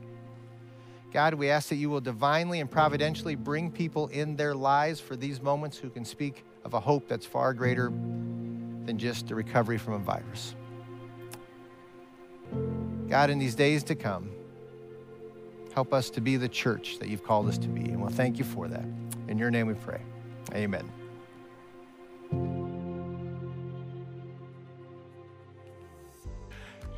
God, 1.13 1.35
we 1.35 1.49
ask 1.49 1.69
that 1.69 1.75
you 1.75 1.89
will 1.89 2.01
divinely 2.01 2.59
and 2.59 2.69
providentially 2.69 3.35
bring 3.35 3.71
people 3.71 4.07
in 4.07 4.35
their 4.35 4.55
lives 4.55 4.99
for 4.99 5.15
these 5.15 5.41
moments 5.41 5.77
who 5.77 5.89
can 5.89 6.03
speak 6.03 6.43
of 6.65 6.73
a 6.73 6.79
hope 6.79 7.07
that's 7.07 7.25
far 7.25 7.53
greater 7.53 7.89
than 7.89 8.97
just 8.97 9.31
a 9.31 9.35
recovery 9.35 9.77
from 9.77 9.93
a 9.93 9.99
virus. 9.99 10.55
God, 13.07 13.29
in 13.29 13.37
these 13.37 13.55
days 13.55 13.83
to 13.83 13.95
come, 13.95 14.29
help 15.73 15.93
us 15.93 16.09
to 16.09 16.21
be 16.21 16.37
the 16.37 16.49
church 16.49 16.97
that 16.99 17.07
you've 17.07 17.23
called 17.23 17.47
us 17.47 17.57
to 17.59 17.67
be. 17.67 17.81
And 17.81 18.01
we'll 18.01 18.09
thank 18.09 18.39
you 18.39 18.43
for 18.43 18.67
that. 18.67 18.85
In 19.27 19.37
your 19.37 19.51
name 19.51 19.67
we 19.67 19.75
pray. 19.75 20.01
Amen. 20.53 21.04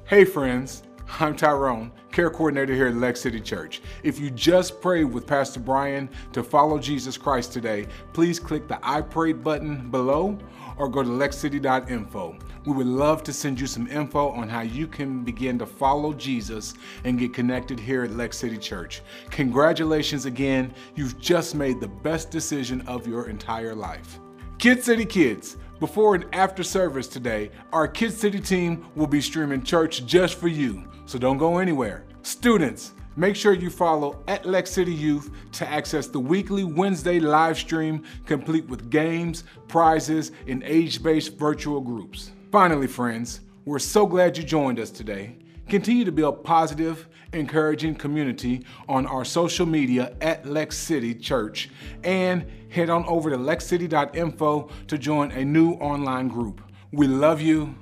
Hey, 0.08 0.24
friends. 0.24 0.84
I'm 1.20 1.36
Tyrone, 1.36 1.92
care 2.14 2.30
coordinator 2.30 2.74
here 2.74 2.88
at 2.88 2.96
Lex 2.96 3.20
City 3.20 3.42
Church. 3.42 3.82
If 4.04 4.22
you 4.22 4.32
just 4.32 4.80
prayed 4.80 5.04
with 5.04 5.28
Pastor 5.28 5.60
Brian 5.60 6.08
to 6.32 6.44
follow 6.44 6.80
Jesus 6.80 7.18
Christ 7.18 7.52
today, 7.52 7.88
please 8.14 8.40
click 8.40 8.70
the 8.70 8.80
I 8.82 9.02
prayed 9.02 9.44
button 9.44 9.92
below 9.92 10.40
or 10.78 10.88
go 10.88 11.04
to 11.04 11.10
lexcity.info. 11.10 12.38
We 12.66 12.72
would 12.72 12.88
love 12.88 13.22
to 13.24 13.34
send 13.34 13.60
you 13.60 13.68
some 13.68 13.86
info 13.88 14.30
on 14.30 14.48
how 14.48 14.62
you 14.62 14.88
can 14.88 15.26
begin 15.26 15.60
to 15.60 15.66
follow 15.66 16.14
Jesus 16.14 16.76
and 17.04 17.20
get 17.20 17.34
connected 17.34 17.78
here 17.78 18.04
at 18.04 18.12
Lex 18.12 18.38
City 18.38 18.58
Church. 18.58 19.02
Congratulations 19.30 20.24
again. 20.24 20.74
You've 20.96 21.20
just 21.20 21.54
made 21.54 21.82
the 21.82 21.90
best 21.90 22.32
decision 22.32 22.80
of 22.88 23.08
your 23.08 23.28
entire 23.28 23.76
life. 23.76 24.22
Kid 24.58 24.84
City 24.84 25.06
Kids, 25.06 25.58
before 25.80 26.16
and 26.16 26.26
after 26.34 26.64
service 26.64 27.08
today, 27.08 27.52
our 27.72 27.88
Kid 27.88 28.12
City 28.12 28.40
team 28.40 28.88
will 28.96 29.08
be 29.08 29.22
streaming 29.22 29.64
church 29.64 30.06
just 30.06 30.36
for 30.36 30.48
you 30.48 30.84
so 31.06 31.18
don't 31.18 31.38
go 31.38 31.60
anywhere. 31.60 32.04
Students, 32.22 32.94
make 33.16 33.36
sure 33.36 33.54
you 33.54 33.70
follow 33.70 34.22
at 34.28 34.46
Lex 34.46 34.72
City 34.72 34.94
Youth 34.94 35.32
to 35.54 35.68
access 35.70 36.08
the 36.08 36.20
weekly 36.20 36.64
Wednesday 36.64 37.20
live 37.20 37.58
stream 37.58 38.04
complete 38.26 38.68
with 38.68 38.90
games, 38.90 39.44
prizes, 39.68 40.32
and 40.48 40.64
age-based 40.64 41.36
virtual 41.36 41.80
groups. 41.80 42.32
Finally, 42.52 42.88
friends, 42.88 43.42
we're 43.66 43.80
so 43.80 44.06
glad 44.06 44.38
you 44.38 44.44
joined 44.44 44.80
us 44.80 44.92
today. 44.92 45.38
Continue 45.70 46.06
to 46.06 46.12
build 46.12 46.44
positive, 46.44 47.08
encouraging 47.38 47.96
community 47.96 48.66
on 48.90 49.06
our 49.06 49.24
social 49.24 49.66
media 49.66 50.16
at 50.22 50.46
Lex 50.46 50.78
City 50.78 51.14
Church 51.14 51.70
and 52.04 52.46
head 52.70 52.90
on 52.90 53.06
over 53.06 53.30
to 53.30 53.38
lexcity.info 53.38 54.70
to 54.88 54.98
join 54.98 55.32
a 55.32 55.46
new 55.46 55.74
online 55.74 56.28
group. 56.28 56.62
We 56.92 57.08
love 57.08 57.42
you. 57.42 57.76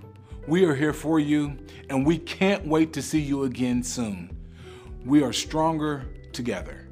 We 0.48 0.66
are 0.66 0.76
here 0.76 0.94
for 0.94 1.20
you, 1.20 1.58
and 1.90 2.06
we 2.06 2.20
can't 2.20 2.68
wait 2.68 2.94
to 2.94 3.02
see 3.02 3.20
you 3.20 3.44
again 3.44 3.82
soon. 3.82 4.38
We 5.04 5.24
are 5.24 5.34
stronger 5.34 6.06
together. 6.34 6.85